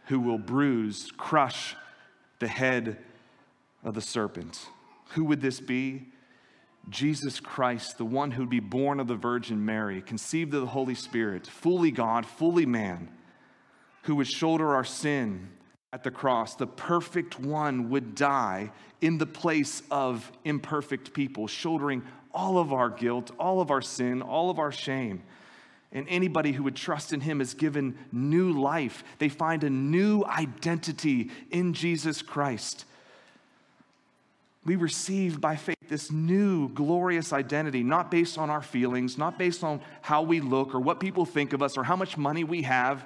who 0.08 0.20
will 0.20 0.38
bruise, 0.38 1.12
crush 1.18 1.76
the 2.40 2.48
head 2.48 2.98
of 3.84 3.94
the 3.94 4.02
serpent. 4.02 4.68
Who 5.12 5.24
would 5.26 5.42
this 5.42 5.60
be? 5.60 6.08
Jesus 6.90 7.40
Christ, 7.40 7.98
the 7.98 8.06
one 8.06 8.32
who'd 8.32 8.50
be 8.50 8.62
born 8.62 9.00
of 9.00 9.08
the 9.08 9.16
Virgin 9.16 9.66
Mary, 9.66 10.02
conceived 10.02 10.54
of 10.54 10.62
the 10.62 10.68
Holy 10.68 10.96
Spirit, 10.96 11.46
fully 11.46 11.92
God, 11.92 12.26
fully 12.26 12.66
man, 12.66 13.10
who 14.04 14.16
would 14.16 14.28
shoulder 14.28 14.74
our 14.74 14.86
sin 14.86 15.50
at 15.92 16.04
the 16.04 16.12
cross. 16.12 16.56
The 16.56 16.68
perfect 16.68 17.40
one 17.40 17.90
would 17.90 18.16
die 18.16 18.72
in 19.02 19.18
the 19.18 19.26
place 19.26 19.84
of 19.92 20.32
imperfect 20.46 21.14
people, 21.14 21.48
shouldering 21.48 22.04
all 22.34 22.58
of 22.58 22.72
our 22.72 22.90
guilt, 22.90 23.32
all 23.38 23.60
of 23.60 23.72
our 23.72 23.82
sin, 23.82 24.22
all 24.22 24.50
of 24.50 24.60
our 24.60 24.72
shame. 24.72 25.24
And 25.98 26.08
anybody 26.10 26.52
who 26.52 26.62
would 26.62 26.76
trust 26.76 27.12
in 27.12 27.22
him 27.22 27.42
is 27.42 27.56
given 27.56 27.98
new 28.12 28.52
life. 28.52 29.04
They 29.18 29.30
find 29.30 29.64
a 29.64 29.70
new 29.72 30.24
identity 30.24 31.32
in 31.50 31.74
Jesus 31.74 32.22
Christ. 32.22 32.86
We 34.64 34.76
receive 34.76 35.42
by 35.42 35.56
faith 35.56 35.76
this 35.90 36.12
new 36.12 36.70
glorious 36.70 37.34
identity, 37.34 37.82
not 37.82 38.12
based 38.12 38.38
on 38.38 38.52
our 38.52 38.62
feelings, 38.62 39.18
not 39.18 39.40
based 39.40 39.64
on 39.64 39.82
how 40.04 40.22
we 40.22 40.40
look 40.40 40.76
or 40.76 40.80
what 40.80 41.00
people 41.00 41.26
think 41.26 41.52
of 41.52 41.64
us 41.64 41.80
or 41.80 41.84
how 41.84 41.96
much 41.96 42.16
money 42.16 42.44
we 42.44 42.62
have. 42.62 43.04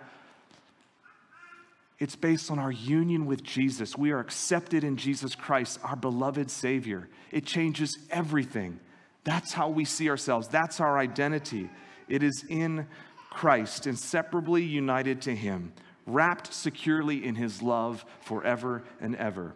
It's 1.98 2.18
based 2.18 2.52
on 2.52 2.60
our 2.60 2.74
union 2.74 3.26
with 3.26 3.42
Jesus. 3.42 3.98
We 3.98 4.12
are 4.12 4.20
accepted 4.20 4.84
in 4.84 4.98
Jesus 4.98 5.34
Christ, 5.34 5.80
our 5.82 5.96
beloved 5.96 6.52
Savior. 6.52 7.08
It 7.32 7.46
changes 7.46 7.98
everything. 8.10 8.82
That's 9.24 9.54
how 9.54 9.70
we 9.70 9.86
see 9.86 10.10
ourselves, 10.10 10.50
that's 10.50 10.82
our 10.82 10.98
identity. 10.98 11.70
It 12.12 12.24
is 12.24 12.44
in 12.50 12.88
Christ, 13.30 13.88
inseparably 13.88 14.64
united 14.64 15.22
to 15.22 15.34
Him, 15.34 15.72
wrapped 16.06 16.54
securely 16.54 17.26
in 17.26 17.36
His 17.36 17.62
love 17.62 18.04
forever 18.20 18.84
and 19.00 19.16
ever. 19.16 19.56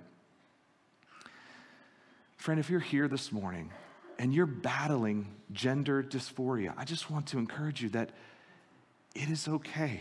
Friend, 2.37 2.57
if 2.57 2.69
you're 2.69 2.79
here 2.79 3.09
this 3.09 3.33
morning 3.33 3.71
and 4.17 4.33
you're 4.33 4.45
battling 4.45 5.27
gender 5.51 6.01
dysphoria, 6.01 6.73
I 6.77 6.85
just 6.85 7.11
want 7.11 7.27
to 7.27 7.39
encourage 7.39 7.81
you 7.81 7.89
that 7.89 8.11
it 9.13 9.29
is 9.29 9.49
okay. 9.49 9.99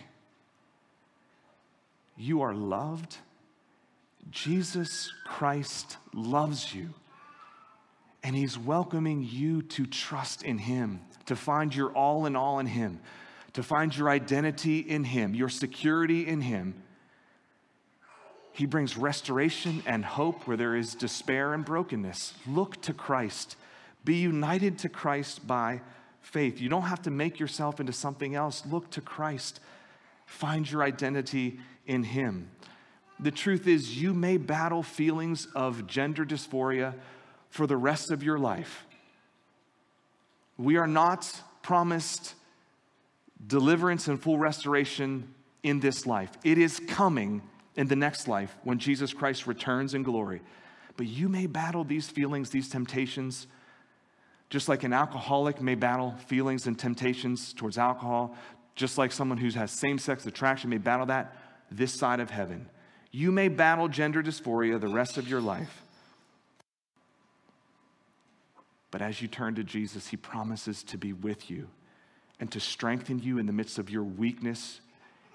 You 2.16 2.42
are 2.42 2.54
loved. 2.54 3.16
Jesus 4.30 5.12
Christ 5.26 5.96
loves 6.12 6.72
you. 6.72 6.94
And 8.24 8.34
he's 8.34 8.58
welcoming 8.58 9.22
you 9.22 9.62
to 9.62 9.84
trust 9.84 10.42
in 10.42 10.56
him, 10.56 11.00
to 11.26 11.37
find 11.37 11.74
your 11.74 11.90
all 11.90 12.24
in 12.24 12.34
all 12.34 12.58
in 12.58 12.66
him, 12.66 12.98
to 13.52 13.62
find 13.62 13.94
your 13.96 14.08
identity 14.08 14.78
in 14.78 15.04
him, 15.04 15.34
your 15.34 15.50
security 15.50 16.26
in 16.26 16.40
him. 16.40 16.74
He 18.52 18.66
brings 18.66 18.96
restoration 18.96 19.82
and 19.84 20.04
hope 20.04 20.46
where 20.46 20.56
there 20.56 20.74
is 20.74 20.94
despair 20.94 21.52
and 21.52 21.64
brokenness. 21.64 22.34
Look 22.46 22.80
to 22.82 22.94
Christ. 22.94 23.56
Be 24.04 24.16
united 24.16 24.78
to 24.80 24.88
Christ 24.88 25.46
by 25.46 25.82
faith. 26.22 26.60
You 26.60 26.68
don't 26.68 26.82
have 26.82 27.02
to 27.02 27.10
make 27.10 27.38
yourself 27.38 27.78
into 27.78 27.92
something 27.92 28.34
else. 28.34 28.62
Look 28.64 28.90
to 28.92 29.00
Christ. 29.00 29.60
Find 30.24 30.70
your 30.70 30.82
identity 30.82 31.60
in 31.87 32.04
Him. 32.04 32.50
The 33.20 33.30
truth 33.30 33.66
is, 33.66 34.00
you 34.00 34.14
may 34.14 34.38
battle 34.38 34.82
feelings 34.82 35.46
of 35.54 35.87
gender 35.87 36.24
dysphoria 36.24 36.94
for 37.54 37.68
the 37.68 37.76
rest 37.76 38.10
of 38.10 38.24
your 38.24 38.36
life. 38.36 38.84
We 40.58 40.76
are 40.76 40.88
not 40.88 41.40
promised 41.62 42.34
deliverance 43.46 44.08
and 44.08 44.20
full 44.20 44.38
restoration 44.38 45.32
in 45.62 45.78
this 45.78 46.04
life. 46.04 46.32
It 46.42 46.58
is 46.58 46.80
coming 46.88 47.42
in 47.76 47.86
the 47.86 47.94
next 47.94 48.26
life 48.26 48.52
when 48.64 48.80
Jesus 48.80 49.12
Christ 49.12 49.46
returns 49.46 49.94
in 49.94 50.02
glory. 50.02 50.40
But 50.96 51.06
you 51.06 51.28
may 51.28 51.46
battle 51.46 51.84
these 51.84 52.08
feelings, 52.08 52.50
these 52.50 52.68
temptations, 52.68 53.46
just 54.50 54.68
like 54.68 54.82
an 54.82 54.92
alcoholic 54.92 55.62
may 55.62 55.76
battle 55.76 56.16
feelings 56.26 56.66
and 56.66 56.76
temptations 56.76 57.52
towards 57.52 57.78
alcohol, 57.78 58.36
just 58.74 58.98
like 58.98 59.12
someone 59.12 59.38
who 59.38 59.48
has 59.50 59.70
same 59.70 59.98
sex 59.98 60.26
attraction 60.26 60.70
may 60.70 60.78
battle 60.78 61.07
that 61.07 61.36
this 61.70 61.92
side 61.92 62.18
of 62.18 62.30
heaven. 62.30 62.68
You 63.12 63.30
may 63.30 63.46
battle 63.46 63.86
gender 63.86 64.24
dysphoria 64.24 64.80
the 64.80 64.88
rest 64.88 65.18
of 65.18 65.28
your 65.28 65.40
life. 65.40 65.84
But 68.95 69.03
as 69.03 69.20
you 69.20 69.26
turn 69.26 69.57
to 69.57 69.64
Jesus, 69.64 70.07
he 70.07 70.16
promises 70.16 70.84
to 70.84 70.97
be 70.97 71.12
with 71.12 71.51
you 71.51 71.66
and 72.38 72.49
to 72.53 72.61
strengthen 72.61 73.18
you 73.18 73.38
in 73.38 73.47
the 73.47 73.53
midst 73.53 73.80
of 73.80 73.90
your 73.90 74.05
weakness. 74.05 74.80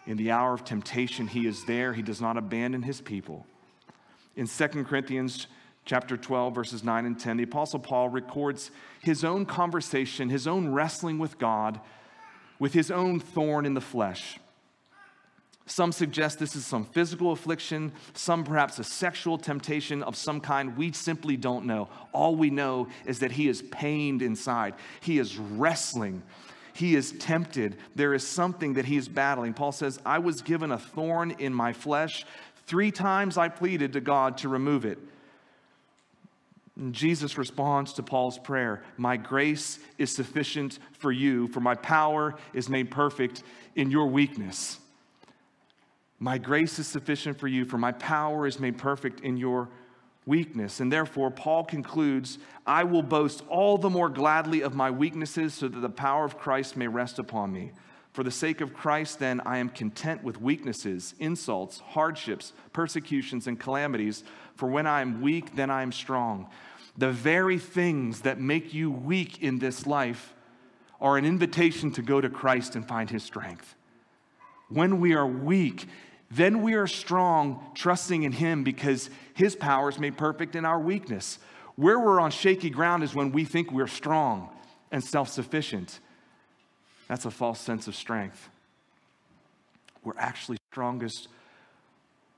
In 0.08 0.16
the 0.16 0.32
hour 0.32 0.54
of 0.54 0.64
temptation, 0.64 1.28
he 1.28 1.46
is 1.46 1.66
there. 1.66 1.92
He 1.92 2.02
does 2.02 2.22
not 2.22 2.38
abandon 2.38 2.84
his 2.84 3.02
people. 3.02 3.46
In 4.38 4.48
2 4.48 4.68
Corinthians 4.86 5.48
chapter 5.84 6.16
12 6.16 6.56
verses 6.56 6.86
9 6.86 7.06
and 7.06 7.20
10, 7.20 7.36
the 7.36 7.44
apostle 7.44 7.82
Paul 7.82 8.08
records 8.08 8.72
his 9.02 9.26
own 9.26 9.46
conversation, 9.46 10.30
his 10.30 10.48
own 10.48 10.72
wrestling 10.72 11.20
with 11.20 11.38
God 11.38 11.82
with 12.60 12.72
his 12.72 12.90
own 12.90 13.20
thorn 13.20 13.66
in 13.66 13.74
the 13.74 13.82
flesh. 13.82 14.40
Some 15.70 15.92
suggest 15.92 16.40
this 16.40 16.56
is 16.56 16.66
some 16.66 16.84
physical 16.84 17.32
affliction, 17.32 17.92
some 18.14 18.44
perhaps 18.44 18.80
a 18.80 18.84
sexual 18.84 19.38
temptation 19.38 20.02
of 20.02 20.16
some 20.16 20.42
kind. 20.42 20.76
We 20.76 20.92
simply 20.94 21.38
don't 21.38 21.66
know. 21.66 21.90
All 22.12 22.36
we 22.36 22.50
know 22.50 22.88
is 23.06 23.20
that 23.20 23.32
he 23.32 23.48
is 23.48 23.62
pained 23.62 24.24
inside. 24.24 24.74
He 25.00 25.20
is 25.20 25.38
wrestling. 25.38 26.24
he 26.74 26.96
is 26.96 27.12
tempted. 27.14 27.78
There 27.94 28.16
is 28.16 28.26
something 28.26 28.74
that 28.74 28.86
he 28.86 28.98
is 28.98 29.08
battling. 29.08 29.54
Paul 29.54 29.72
says, 29.72 30.00
I 30.06 30.18
was 30.18 30.42
given 30.42 30.72
a 30.72 30.80
thorn 30.80 31.32
in 31.38 31.54
my 31.54 31.74
flesh. 31.74 32.26
Three 32.66 32.90
times 32.90 33.38
I 33.38 33.50
pleaded 33.50 33.94
to 33.94 34.02
God 34.02 34.40
to 34.40 34.50
remove 34.50 34.86
it. 34.86 34.98
And 36.78 36.96
Jesus 36.96 37.38
responds 37.38 37.94
to 37.94 38.04
Paul's 38.04 38.40
prayer 38.40 38.84
My 38.98 39.18
grace 39.18 39.78
is 40.00 40.16
sufficient 40.16 40.80
for 40.94 41.12
you, 41.12 41.48
for 41.50 41.60
my 41.60 41.76
power 41.76 42.36
is 42.54 42.70
made 42.70 42.90
perfect 42.90 43.44
in 43.76 43.92
your 43.92 44.08
weakness. 44.08 44.80
My 46.20 46.38
grace 46.38 46.78
is 46.80 46.88
sufficient 46.88 47.40
for 47.40 47.48
you, 47.48 47.64
for 47.64 47.78
my 47.78 47.94
power 47.94 48.46
is 48.46 48.60
made 48.60 48.78
perfect 48.78 49.22
in 49.22 49.38
your 49.38 49.70
weakness. 50.26 50.82
And 50.82 50.92
therefore, 50.92 51.32
Paul 51.32 51.64
concludes 51.64 52.38
I 52.68 52.84
will 52.84 53.02
boast 53.02 53.44
all 53.48 53.78
the 53.78 53.90
more 53.90 54.10
gladly 54.10 54.62
of 54.62 54.76
my 54.76 54.92
weaknesses 54.92 55.54
so 55.54 55.68
that 55.70 55.80
the 55.80 55.90
power 55.90 56.26
of 56.26 56.38
Christ 56.38 56.76
may 56.76 56.88
rest 56.88 57.20
upon 57.20 57.54
me. 57.54 57.72
For 58.12 58.24
the 58.24 58.32
sake 58.32 58.60
of 58.60 58.74
Christ, 58.74 59.20
then, 59.20 59.40
I 59.46 59.60
am 59.60 59.70
content 59.70 60.24
with 60.24 60.42
weaknesses, 60.42 61.16
insults, 61.20 61.80
hardships, 61.80 62.54
persecutions, 62.74 63.48
and 63.48 63.60
calamities. 63.60 64.24
For 64.56 64.68
when 64.68 64.88
I 64.88 65.02
am 65.02 65.22
weak, 65.22 65.56
then 65.56 65.70
I 65.70 65.84
am 65.84 65.92
strong. 65.92 66.50
The 66.98 67.12
very 67.12 67.60
things 67.60 68.22
that 68.22 68.42
make 68.42 68.74
you 68.74 68.92
weak 68.92 69.42
in 69.42 69.60
this 69.60 69.88
life 69.88 70.34
are 71.00 71.18
an 71.18 71.26
invitation 71.26 71.92
to 71.92 72.02
go 72.02 72.20
to 72.20 72.30
Christ 72.30 72.76
and 72.76 72.86
find 72.86 73.10
his 73.10 73.24
strength. 73.24 73.76
When 74.70 75.00
we 75.00 75.14
are 75.14 75.28
weak, 75.28 75.88
then 76.32 76.62
we 76.62 76.76
are 76.76 76.88
strong, 76.88 77.72
trusting 77.74 78.24
in 78.24 78.32
Him 78.32 78.64
because 78.64 79.10
His 79.34 79.56
power 79.56 79.90
is 79.90 80.00
made 80.00 80.18
perfect 80.18 80.56
in 80.56 80.64
our 80.64 80.80
weakness. 80.80 81.40
Where 81.76 82.00
we're 82.00 82.20
on 82.20 82.32
shaky 82.32 82.70
ground 82.70 83.04
is 83.04 83.16
when 83.16 83.32
we 83.32 83.46
think 83.46 83.72
we're 83.72 83.88
strong 83.88 84.50
and 84.92 85.04
self 85.04 85.30
sufficient. 85.30 86.00
That's 87.08 87.26
a 87.26 87.32
false 87.32 87.60
sense 87.60 87.88
of 87.88 87.96
strength. 87.96 88.50
We're 90.04 90.18
actually 90.18 90.58
strongest 90.72 91.28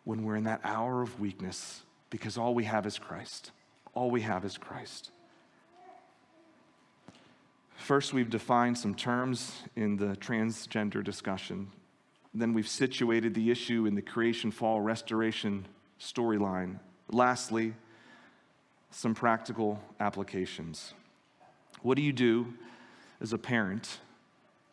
when 0.06 0.24
we're 0.24 0.38
in 0.38 0.46
that 0.46 0.62
hour 0.64 1.02
of 1.02 1.20
weakness 1.20 1.82
because 2.10 2.38
all 2.38 2.56
we 2.56 2.64
have 2.64 2.86
is 2.86 2.98
Christ. 2.98 3.52
All 3.94 4.10
we 4.10 4.22
have 4.22 4.46
is 4.46 4.58
Christ. 4.58 5.12
First, 7.76 8.14
we've 8.14 8.30
defined 8.30 8.78
some 8.78 8.96
terms 8.96 9.64
in 9.76 9.98
the 9.98 10.16
transgender 10.18 11.04
discussion 11.04 11.72
then 12.34 12.54
we've 12.54 12.68
situated 12.68 13.34
the 13.34 13.52
issue 13.52 13.86
in 13.86 13.96
the 13.96 14.02
creation, 14.02 14.52
fall, 14.52 14.82
restoration 14.82 15.66
storyline. 16.00 16.80
Lastly, 17.10 17.74
some 18.90 19.14
practical 19.14 19.82
applications. 20.00 20.94
What 21.82 21.96
do 21.96 22.02
you 22.02 22.14
do 22.14 22.54
as 23.20 23.34
a 23.34 23.38
parent 23.38 24.00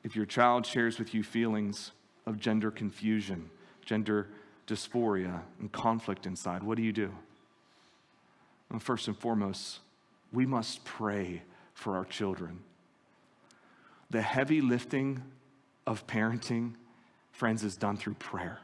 if 0.05 0.15
your 0.15 0.27
child 0.27 0.67
shares 0.67 0.99
with 0.99 1.15
you 1.15 1.23
feelings 1.23 1.93
of 2.27 2.39
gender 2.39 2.71
confusion, 2.71 3.51
gender 3.85 4.29
dysphoria, 4.67 5.41
and 5.59 5.73
conflict 5.73 6.27
inside? 6.27 6.63
What 6.63 6.77
do 6.77 6.83
you 6.83 6.93
do? 6.93 7.13
Well, 8.71 8.79
first 8.79 9.09
and 9.09 9.17
foremost, 9.17 9.81
we 10.33 10.47
must 10.47 10.85
pray 10.85 11.43
for 11.75 11.97
our 11.97 12.05
children. 12.05 12.61
The 14.11 14.23
heavy 14.23 14.61
lifting 14.61 15.23
of 15.87 16.07
parenting 16.07 16.75
friends, 17.39 17.63
is 17.63 17.77
done 17.77 17.97
through 17.97 18.15
prayer. 18.15 18.59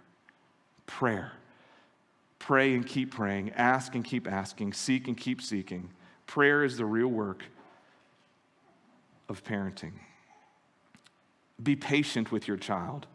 Prayer. 0.87 1.33
Pray 2.41 2.75
and 2.75 2.85
keep 2.85 3.15
praying. 3.15 3.51
Ask 3.53 3.95
and 3.95 4.05
keep 4.05 4.27
asking. 4.27 4.73
Seek 4.73 5.07
and 5.07 5.17
keep 5.17 5.41
seeking. 5.41 5.91
Prayer 6.27 6.65
is 6.65 6.77
the 6.77 6.85
real 6.85 7.09
work 7.09 7.45
of 9.29 9.45
parenting. 9.45 9.93
Be 11.63 11.77
patient 11.77 12.33
with 12.33 12.49
your 12.49 12.57
child. 12.57 13.07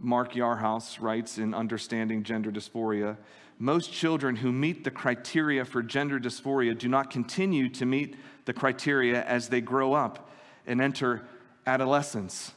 Mark 0.00 0.32
Yarhouse 0.32 1.00
writes 1.00 1.38
in 1.38 1.54
Understanding 1.54 2.24
Gender 2.24 2.50
Dysphoria 2.50 3.16
most 3.58 3.92
children 3.92 4.36
who 4.36 4.52
meet 4.52 4.84
the 4.84 4.90
criteria 4.90 5.64
for 5.64 5.82
gender 5.82 6.20
dysphoria 6.20 6.78
do 6.78 6.88
not 6.88 7.10
continue 7.10 7.68
to 7.70 7.84
meet 7.84 8.16
the 8.44 8.52
criteria 8.52 9.24
as 9.24 9.48
they 9.48 9.60
grow 9.60 9.94
up 9.94 10.30
and 10.66 10.80
enter 10.80 11.26
adolescence 11.66 12.52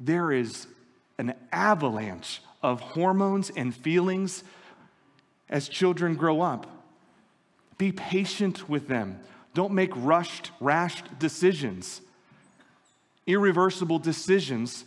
there 0.00 0.32
is 0.32 0.66
an 1.18 1.34
avalanche 1.52 2.40
of 2.62 2.80
hormones 2.80 3.50
and 3.50 3.74
feelings 3.74 4.44
as 5.48 5.68
children 5.68 6.14
grow 6.14 6.40
up. 6.40 6.66
Be 7.78 7.92
patient 7.92 8.68
with 8.68 8.88
them. 8.88 9.20
Don't 9.54 9.72
make 9.72 9.90
rushed, 9.94 10.50
rash 10.60 11.02
decisions, 11.18 12.00
irreversible 13.26 13.98
decisions 13.98 14.84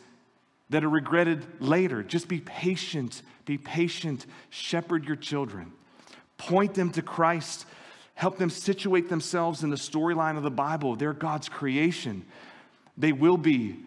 that 0.70 0.84
are 0.84 0.90
regretted 0.90 1.46
later. 1.62 2.04
Just 2.04 2.28
be 2.28 2.40
patient. 2.40 3.22
Be 3.46 3.58
patient. 3.58 4.26
Shepherd 4.50 5.06
your 5.06 5.16
children. 5.16 5.74
Point 6.38 6.74
them 6.74 6.92
to 6.92 7.02
Christ. 7.02 7.66
Help 8.16 8.38
them 8.38 8.50
situate 8.50 9.10
themselves 9.10 9.64
in 9.64 9.70
the 9.70 9.76
storyline 9.76 10.38
of 10.38 10.44
the 10.44 10.52
Bible. 10.52 10.96
They're 10.96 11.14
God's 11.14 11.50
creation. 11.50 12.26
They 12.98 13.12
will 13.12 13.38
be 13.38 13.80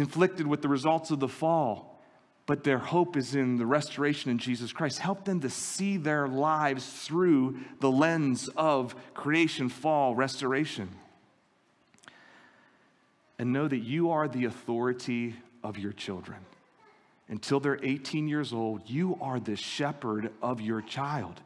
inflicted 0.00 0.46
with 0.46 0.62
the 0.62 0.68
results 0.68 1.10
of 1.10 1.20
the 1.20 1.28
fall, 1.28 2.02
but 2.46 2.64
their 2.64 2.78
hope 2.78 3.16
is 3.16 3.34
in 3.34 3.58
the 3.58 3.66
restoration 3.66 4.30
in 4.30 4.38
Jesus 4.38 4.72
Christ. 4.72 4.98
Help 4.98 5.24
them 5.24 5.40
to 5.40 5.50
see 5.50 5.96
their 5.96 6.26
lives 6.26 7.04
through 7.04 7.60
the 7.78 7.90
lens 7.90 8.48
of 8.56 8.96
creation, 9.14 9.68
fall, 9.68 10.14
restoration. 10.14 10.88
And 13.38 13.52
know 13.52 13.68
that 13.68 13.78
you 13.78 14.10
are 14.10 14.26
the 14.26 14.46
authority 14.46 15.36
of 15.62 15.78
your 15.78 15.92
children. 15.92 16.38
Until 17.28 17.60
they're 17.60 17.78
18 17.82 18.26
years 18.26 18.52
old, 18.52 18.90
you 18.90 19.16
are 19.20 19.38
the 19.38 19.54
shepherd 19.54 20.32
of 20.42 20.60
your 20.60 20.82
child. 20.82 21.40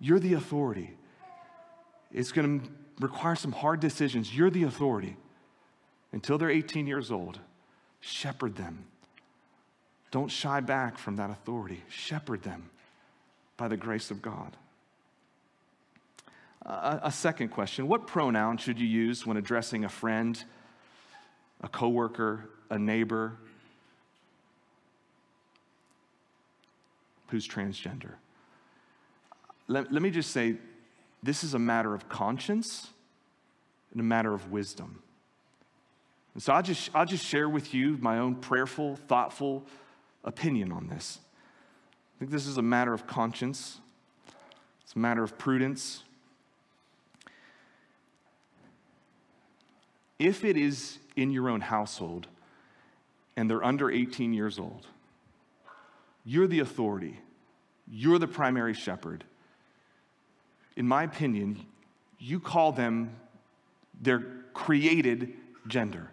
You're 0.00 0.18
the 0.18 0.34
authority. 0.34 0.96
It's 2.10 2.32
going 2.32 2.60
to 2.60 2.70
require 3.00 3.36
some 3.36 3.52
hard 3.52 3.80
decisions. 3.80 4.34
You're 4.34 4.50
the 4.50 4.64
authority 4.64 5.16
until 6.12 6.38
they're 6.38 6.50
18 6.50 6.86
years 6.86 7.10
old, 7.10 7.38
shepherd 8.00 8.56
them. 8.56 8.84
Don't 10.10 10.30
shy 10.30 10.60
back 10.60 10.98
from 10.98 11.16
that 11.16 11.30
authority. 11.30 11.82
Shepherd 11.88 12.42
them 12.42 12.70
by 13.56 13.68
the 13.68 13.76
grace 13.76 14.10
of 14.10 14.20
God. 14.20 14.56
A 16.64 17.10
second 17.10 17.48
question 17.48 17.88
What 17.88 18.06
pronoun 18.06 18.56
should 18.56 18.78
you 18.78 18.86
use 18.86 19.26
when 19.26 19.36
addressing 19.36 19.84
a 19.84 19.88
friend, 19.88 20.42
a 21.60 21.68
coworker, 21.68 22.50
a 22.70 22.78
neighbor 22.78 23.32
who's 27.28 27.48
transgender? 27.48 28.12
Let, 29.66 29.92
let 29.92 30.02
me 30.02 30.10
just 30.10 30.30
say 30.30 30.56
this 31.22 31.42
is 31.42 31.54
a 31.54 31.58
matter 31.58 31.94
of 31.94 32.08
conscience 32.08 32.90
and 33.90 34.00
a 34.00 34.04
matter 34.04 34.34
of 34.34 34.52
wisdom. 34.52 35.02
And 36.34 36.42
so 36.42 36.52
I'll 36.52 36.62
just, 36.62 36.90
I'll 36.94 37.06
just 37.06 37.24
share 37.24 37.48
with 37.48 37.74
you 37.74 37.98
my 38.00 38.18
own 38.18 38.36
prayerful, 38.36 38.96
thoughtful 38.96 39.66
opinion 40.24 40.72
on 40.72 40.86
this. 40.86 41.18
I 42.16 42.18
think 42.18 42.30
this 42.30 42.46
is 42.46 42.56
a 42.56 42.62
matter 42.62 42.92
of 42.92 43.06
conscience, 43.06 43.80
it's 44.82 44.94
a 44.94 44.98
matter 44.98 45.22
of 45.22 45.36
prudence. 45.38 46.04
If 50.18 50.44
it 50.44 50.56
is 50.56 50.98
in 51.16 51.32
your 51.32 51.48
own 51.48 51.60
household 51.60 52.28
and 53.36 53.50
they're 53.50 53.64
under 53.64 53.90
18 53.90 54.32
years 54.32 54.56
old, 54.56 54.86
you're 56.24 56.46
the 56.46 56.60
authority, 56.60 57.18
you're 57.90 58.20
the 58.20 58.28
primary 58.28 58.72
shepherd. 58.72 59.24
In 60.76 60.86
my 60.86 61.02
opinion, 61.02 61.66
you 62.20 62.38
call 62.38 62.70
them 62.70 63.10
their 64.00 64.20
created 64.54 65.34
gender 65.66 66.08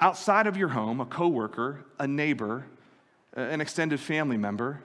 outside 0.00 0.46
of 0.46 0.56
your 0.56 0.68
home, 0.68 1.00
a 1.00 1.06
coworker, 1.06 1.84
a 1.98 2.06
neighbor, 2.06 2.64
an 3.34 3.60
extended 3.60 4.00
family 4.00 4.36
member, 4.36 4.80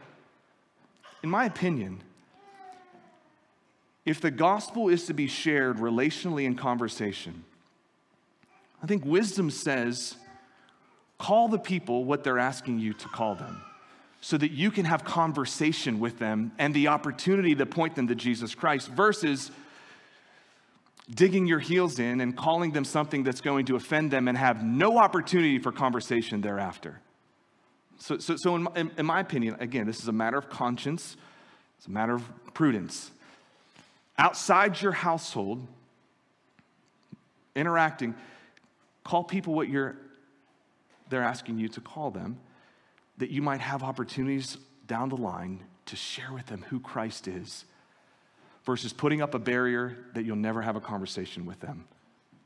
in 1.22 1.30
my 1.30 1.45
opinion, 1.45 2.01
if 4.05 4.20
the 4.20 4.32
gospel 4.32 4.89
is 4.89 5.05
to 5.05 5.14
be 5.14 5.28
shared 5.28 5.78
relationally 5.78 6.43
in 6.43 6.55
conversation, 6.55 7.45
I 8.82 8.88
think 8.88 9.05
wisdom 9.05 9.49
says 9.49 10.16
call 11.18 11.47
the 11.47 11.59
people 11.59 12.03
what 12.03 12.24
they're 12.24 12.39
asking 12.39 12.80
you 12.80 12.93
to 12.93 13.07
call 13.07 13.36
them 13.36 13.61
so 14.20 14.38
that 14.38 14.51
you 14.51 14.72
can 14.72 14.84
have 14.84 15.05
conversation 15.05 15.99
with 15.99 16.20
them 16.20 16.51
and 16.57 16.74
the 16.74 16.89
opportunity 16.89 17.55
to 17.55 17.66
point 17.66 17.95
them 17.95 18.07
to 18.07 18.16
Jesus 18.16 18.53
Christ 18.53 18.89
versus 18.89 19.51
digging 21.10 21.45
your 21.45 21.60
heels 21.60 21.99
in 21.99 22.22
and 22.22 22.36
calling 22.36 22.72
them 22.72 22.86
something 22.86 23.24
that's 23.24 23.41
going 23.41 23.66
to 23.66 23.76
offend 23.76 24.12
them 24.12 24.28
and 24.28 24.38
have 24.38 24.64
no 24.64 24.97
opportunity 24.97 25.60
for 25.60 25.72
conversation 25.72 26.41
thereafter. 26.41 27.01
So, 27.97 28.18
so, 28.18 28.36
so 28.38 28.56
in, 28.56 28.64
my, 28.64 28.72
in 28.97 29.06
my 29.06 29.20
opinion, 29.20 29.58
again, 29.60 29.86
this 29.86 30.01
is 30.01 30.08
a 30.08 30.14
matter 30.14 30.38
of 30.38 30.49
conscience, 30.49 31.18
it's 31.78 31.88
a 31.88 31.91
matter 31.91 32.16
of 32.16 32.54
prudence. 32.54 33.12
outside 34.18 34.82
your 34.82 34.91
household, 34.91 35.66
interacting, 37.56 38.16
call 39.04 39.24
people 39.24 39.54
what 39.54 39.70
you're 39.70 39.97
they're 41.10 41.22
asking 41.22 41.60
you 41.60 41.68
to 41.68 41.82
call 41.82 42.10
them, 42.10 42.39
that 43.18 43.30
you 43.30 43.41
might 43.41 43.60
have 43.60 43.84
opportunities 43.84 44.58
down 44.88 45.10
the 45.10 45.18
line 45.18 45.60
to 45.86 45.95
share 45.95 46.32
with 46.34 46.47
them 46.47 46.66
who 46.70 46.80
Christ 46.80 47.28
is, 47.28 47.66
versus 48.64 48.93
putting 48.93 49.22
up 49.22 49.34
a 49.34 49.39
barrier 49.39 49.97
that 50.14 50.24
you'll 50.24 50.36
never 50.36 50.61
have 50.61 50.76
a 50.76 50.82
conversation 50.82 51.45
with 51.45 51.59
them 51.59 51.86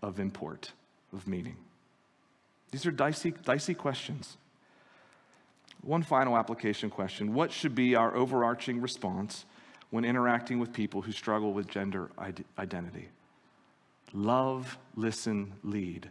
of 0.01 0.20
import, 0.20 0.72
of 1.13 1.28
meaning. 1.28 1.57
These 2.72 2.86
are 2.86 2.91
dicey, 2.91 3.34
dicey 3.43 3.74
questions. 3.74 4.38
One 5.82 6.03
final 6.03 6.38
application 6.38 6.89
question 6.89 7.34
What 7.34 7.51
should 7.51 7.76
be 7.76 7.95
our 7.95 8.15
overarching 8.15 8.82
response 8.82 9.45
when 9.89 10.03
interacting 10.03 10.59
with 10.59 10.74
people 10.74 11.01
who 11.01 11.11
struggle 11.11 11.53
with 11.53 11.68
gender 11.68 12.09
identity? 12.57 13.09
Love, 14.13 14.78
listen, 14.95 15.53
lead. 15.63 16.09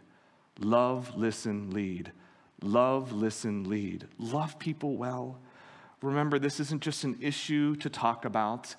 Love, 0.59 1.15
listen, 1.15 1.71
lead. 1.71 2.11
Love, 2.61 3.11
listen, 3.11 3.69
lead. 3.69 4.07
Love 4.17 4.57
people 4.57 4.97
well. 4.97 5.39
Remember, 6.01 6.39
this 6.39 6.59
isn't 6.59 6.81
just 6.81 7.03
an 7.03 7.17
issue 7.21 7.75
to 7.77 7.89
talk 7.89 8.25
about, 8.25 8.75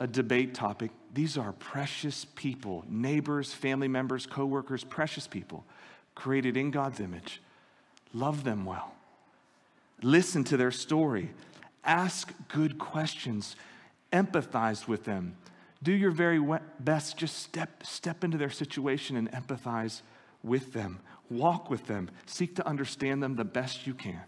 a 0.00 0.06
debate 0.06 0.54
topic. 0.54 0.90
These 1.12 1.36
are 1.36 1.52
precious 1.52 2.24
people, 2.34 2.84
neighbors, 2.88 3.52
family 3.52 3.86
members, 3.86 4.26
coworkers, 4.26 4.82
precious 4.82 5.28
people 5.28 5.64
created 6.14 6.56
in 6.56 6.70
God's 6.70 7.00
image. 7.00 7.40
Love 8.12 8.42
them 8.42 8.64
well. 8.64 8.94
Listen 10.02 10.42
to 10.44 10.56
their 10.56 10.70
story. 10.70 11.30
Ask 11.84 12.32
good 12.48 12.78
questions. 12.78 13.56
Empathize 14.12 14.88
with 14.88 15.04
them. 15.04 15.36
Do 15.82 15.92
your 15.92 16.10
very 16.10 16.42
best. 16.80 17.18
Just 17.18 17.36
step, 17.36 17.84
step 17.84 18.24
into 18.24 18.38
their 18.38 18.50
situation 18.50 19.16
and 19.16 19.30
empathize 19.32 20.00
with 20.42 20.72
them. 20.72 21.00
Walk 21.30 21.70
with 21.70 21.86
them. 21.86 22.10
Seek 22.26 22.56
to 22.56 22.66
understand 22.66 23.22
them 23.22 23.36
the 23.36 23.44
best 23.44 23.86
you 23.86 23.94
can. 23.94 24.22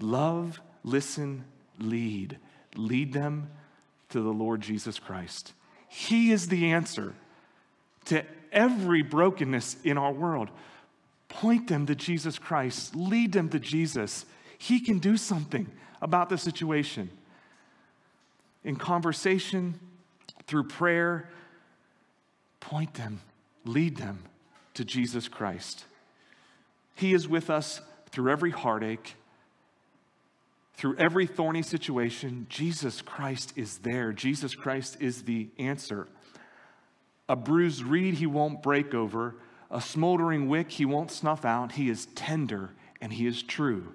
Love, 0.00 0.60
listen, 0.84 1.44
lead. 1.78 2.38
Lead 2.74 3.12
them 3.12 3.50
to 4.10 4.20
the 4.20 4.32
Lord 4.32 4.60
Jesus 4.60 4.98
Christ. 4.98 5.52
He 5.88 6.32
is 6.32 6.48
the 6.48 6.72
answer 6.72 7.14
to 8.06 8.24
every 8.52 9.02
brokenness 9.02 9.76
in 9.84 9.98
our 9.98 10.12
world. 10.12 10.50
Point 11.28 11.68
them 11.68 11.86
to 11.86 11.94
Jesus 11.94 12.38
Christ, 12.38 12.94
lead 12.94 13.32
them 13.32 13.48
to 13.50 13.58
Jesus. 13.58 14.24
He 14.58 14.80
can 14.80 14.98
do 14.98 15.16
something 15.16 15.66
about 16.00 16.28
the 16.28 16.38
situation. 16.38 17.10
In 18.64 18.76
conversation, 18.76 19.78
through 20.46 20.64
prayer, 20.64 21.28
point 22.60 22.94
them, 22.94 23.20
lead 23.64 23.96
them 23.96 24.24
to 24.74 24.84
Jesus 24.84 25.28
Christ. 25.28 25.84
He 26.94 27.12
is 27.12 27.28
with 27.28 27.50
us 27.50 27.80
through 28.10 28.30
every 28.30 28.50
heartache, 28.50 29.16
through 30.76 30.96
every 30.96 31.26
thorny 31.26 31.62
situation. 31.62 32.46
Jesus 32.48 33.02
Christ 33.02 33.52
is 33.56 33.78
there. 33.78 34.12
Jesus 34.12 34.54
Christ 34.54 34.98
is 35.00 35.22
the 35.22 35.48
answer. 35.58 36.08
A 37.28 37.36
bruised 37.36 37.82
reed 37.82 38.14
he 38.14 38.26
won't 38.26 38.62
break 38.62 38.94
over, 38.94 39.36
a 39.70 39.80
smoldering 39.80 40.48
wick 40.48 40.70
he 40.70 40.84
won't 40.84 41.10
snuff 41.10 41.44
out. 41.44 41.72
He 41.72 41.88
is 41.88 42.06
tender 42.14 42.70
and 43.00 43.12
he 43.12 43.26
is 43.26 43.42
true. 43.42 43.94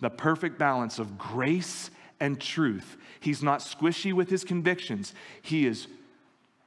The 0.00 0.10
perfect 0.10 0.58
balance 0.58 0.98
of 0.98 1.16
grace 1.16 1.90
and 2.18 2.40
truth. 2.40 2.96
He's 3.20 3.42
not 3.42 3.60
squishy 3.60 4.12
with 4.12 4.30
his 4.30 4.44
convictions, 4.44 5.14
he 5.42 5.66
is 5.66 5.86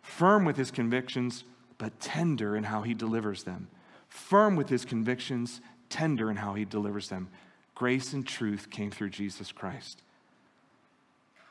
firm 0.01 0.45
with 0.45 0.55
his 0.55 0.71
convictions 0.71 1.43
but 1.77 1.99
tender 1.99 2.55
in 2.55 2.63
how 2.63 2.81
he 2.81 2.93
delivers 2.93 3.43
them. 3.43 3.67
Firm 4.07 4.55
with 4.55 4.69
his 4.69 4.85
convictions, 4.85 5.61
tender 5.89 6.29
in 6.29 6.37
how 6.37 6.53
he 6.53 6.65
delivers 6.65 7.09
them. 7.09 7.29
Grace 7.77 8.11
and 8.13 8.25
truth 8.25 8.71
came 8.71 8.89
through 8.89 9.11
Jesus 9.11 9.51
Christ. 9.51 10.01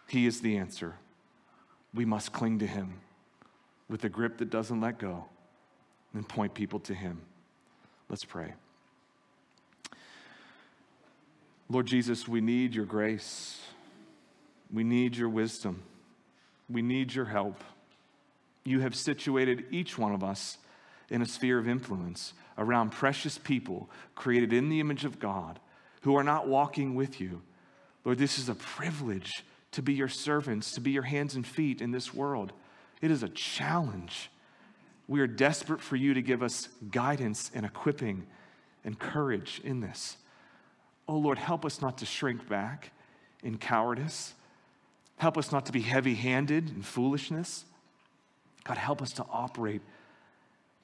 He 0.09 0.27
is 0.27 0.41
the 0.41 0.57
answer. 0.57 0.97
We 1.95 2.05
must 2.05 2.33
cling 2.33 2.59
to 2.59 2.67
him 2.67 2.99
with 3.89 4.03
a 4.03 4.09
grip 4.09 4.39
that 4.39 4.51
doesn't 4.51 4.81
let 4.81 4.99
go 4.99 5.27
and 6.13 6.29
point 6.29 6.53
people 6.53 6.81
to 6.81 6.95
him. 6.95 7.21
Let's 8.09 8.25
pray. 8.25 8.55
Lord 11.71 11.87
Jesus, 11.87 12.27
we 12.27 12.41
need 12.41 12.75
your 12.75 12.87
grace. 12.87 13.61
We 14.73 14.83
need 14.83 15.17
your 15.17 15.29
wisdom. 15.29 15.85
We 16.69 16.83
need 16.83 17.15
your 17.15 17.27
help 17.27 17.63
you 18.67 18.81
have 18.81 18.95
situated 18.95 19.65
each 19.71 19.97
one 19.97 20.13
of 20.13 20.25
us 20.25 20.59
in 21.09 21.23
a 21.23 21.27
sphere 21.27 21.59
of 21.59 21.69
influence 21.69 22.35
around 22.59 22.91
precious 22.91 23.39
people 23.39 23.89
created 24.17 24.53
in 24.53 24.69
the 24.69 24.81
image 24.81 25.05
of 25.05 25.21
God 25.21 25.61
who 26.07 26.15
are 26.15 26.23
not 26.23 26.47
walking 26.47 26.95
with 26.95 27.21
you. 27.21 27.43
Lord, 28.05 28.17
this 28.17 28.39
is 28.39 28.49
a 28.49 28.55
privilege 28.55 29.43
to 29.73 29.83
be 29.83 29.93
your 29.93 30.07
servants, 30.07 30.71
to 30.75 30.81
be 30.81 30.93
your 30.93 31.03
hands 31.03 31.35
and 31.35 31.45
feet 31.45 31.83
in 31.83 31.91
this 31.91 32.15
world. 32.15 32.53
It 33.03 33.11
is 33.11 33.25
a 33.25 33.29
challenge. 33.29 34.31
We 35.09 35.19
are 35.19 35.27
desperate 35.27 35.81
for 35.81 35.97
you 35.97 36.15
to 36.15 36.23
give 36.23 36.45
us 36.45 36.69
guidance 36.93 37.51
and 37.53 37.67
equipping 37.67 38.25
and 38.85 38.97
courage 38.97 39.61
in 39.65 39.81
this. 39.81 40.17
Oh 41.09 41.17
Lord, 41.17 41.39
help 41.39 41.65
us 41.65 41.83
not 41.83 41.99
to 41.99 42.07
shrink 42.07 42.49
back 42.49 42.93
in 43.43 43.59
cowardice. 43.59 44.35
Help 45.17 45.37
us 45.37 45.51
not 45.51 45.67
to 45.67 45.73
be 45.73 45.81
heavy 45.81 46.15
handed 46.15 46.71
in 46.71 46.83
foolishness. 46.83 47.65
God, 48.63 48.79
help 48.79 49.03
us 49.03 49.11
to 49.15 49.27
operate 49.29 49.83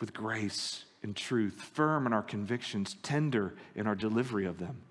with 0.00 0.12
grace 0.12 0.84
and 1.04 1.14
truth, 1.14 1.62
firm 1.74 2.08
in 2.08 2.12
our 2.12 2.24
convictions, 2.24 2.96
tender 3.04 3.54
in 3.76 3.86
our 3.86 3.94
delivery 3.94 4.46
of 4.46 4.58
them. 4.58 4.82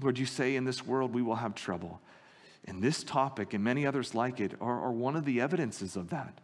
Lord, 0.00 0.18
you 0.18 0.26
say 0.26 0.56
in 0.56 0.64
this 0.64 0.86
world 0.86 1.14
we 1.14 1.22
will 1.22 1.36
have 1.36 1.54
trouble. 1.54 2.00
And 2.66 2.82
this 2.82 3.02
topic 3.02 3.54
and 3.54 3.64
many 3.64 3.86
others 3.86 4.14
like 4.14 4.40
it 4.40 4.52
are, 4.60 4.80
are 4.84 4.92
one 4.92 5.16
of 5.16 5.24
the 5.24 5.40
evidences 5.40 5.96
of 5.96 6.10
that. 6.10 6.38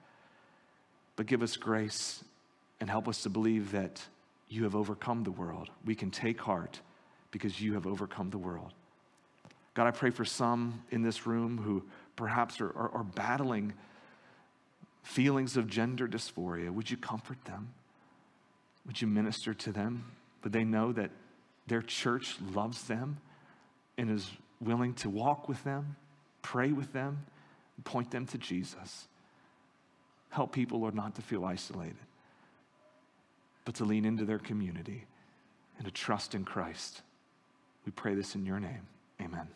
But 1.14 1.26
give 1.26 1.42
us 1.42 1.56
grace 1.56 2.24
and 2.80 2.90
help 2.90 3.08
us 3.08 3.22
to 3.22 3.30
believe 3.30 3.72
that 3.72 4.02
you 4.48 4.64
have 4.64 4.74
overcome 4.74 5.24
the 5.24 5.30
world. 5.30 5.70
We 5.84 5.94
can 5.94 6.10
take 6.10 6.40
heart 6.40 6.80
because 7.30 7.60
you 7.60 7.74
have 7.74 7.86
overcome 7.86 8.30
the 8.30 8.38
world. 8.38 8.72
God, 9.74 9.86
I 9.86 9.90
pray 9.90 10.10
for 10.10 10.24
some 10.24 10.82
in 10.90 11.02
this 11.02 11.26
room 11.26 11.58
who 11.58 11.82
perhaps 12.16 12.60
are, 12.60 12.70
are, 12.70 12.90
are 12.90 13.04
battling 13.04 13.74
feelings 15.02 15.56
of 15.56 15.68
gender 15.68 16.08
dysphoria, 16.08 16.70
would 16.70 16.90
you 16.90 16.96
comfort 16.96 17.44
them? 17.44 17.68
Would 18.86 19.00
you 19.00 19.06
minister 19.06 19.54
to 19.54 19.72
them? 19.72 20.04
Would 20.42 20.52
they 20.52 20.64
know 20.64 20.92
that 20.92 21.10
their 21.66 21.82
church 21.82 22.36
loves 22.52 22.84
them 22.84 23.18
and 23.98 24.10
is 24.10 24.30
willing 24.60 24.94
to 24.94 25.10
walk 25.10 25.48
with 25.48 25.62
them, 25.64 25.96
pray 26.42 26.72
with 26.72 26.92
them, 26.92 27.26
point 27.84 28.10
them 28.10 28.26
to 28.26 28.38
Jesus? 28.38 29.08
Help 30.30 30.52
people, 30.52 30.80
Lord, 30.80 30.94
not 30.94 31.14
to 31.16 31.22
feel 31.22 31.44
isolated, 31.44 31.96
but 33.64 33.74
to 33.76 33.84
lean 33.84 34.04
into 34.04 34.24
their 34.24 34.38
community 34.38 35.04
and 35.78 35.86
to 35.86 35.90
trust 35.90 36.34
in 36.34 36.44
Christ. 36.44 37.02
We 37.84 37.92
pray 37.92 38.14
this 38.14 38.34
in 38.34 38.44
your 38.44 38.60
name. 38.60 38.86
Amen. 39.20 39.48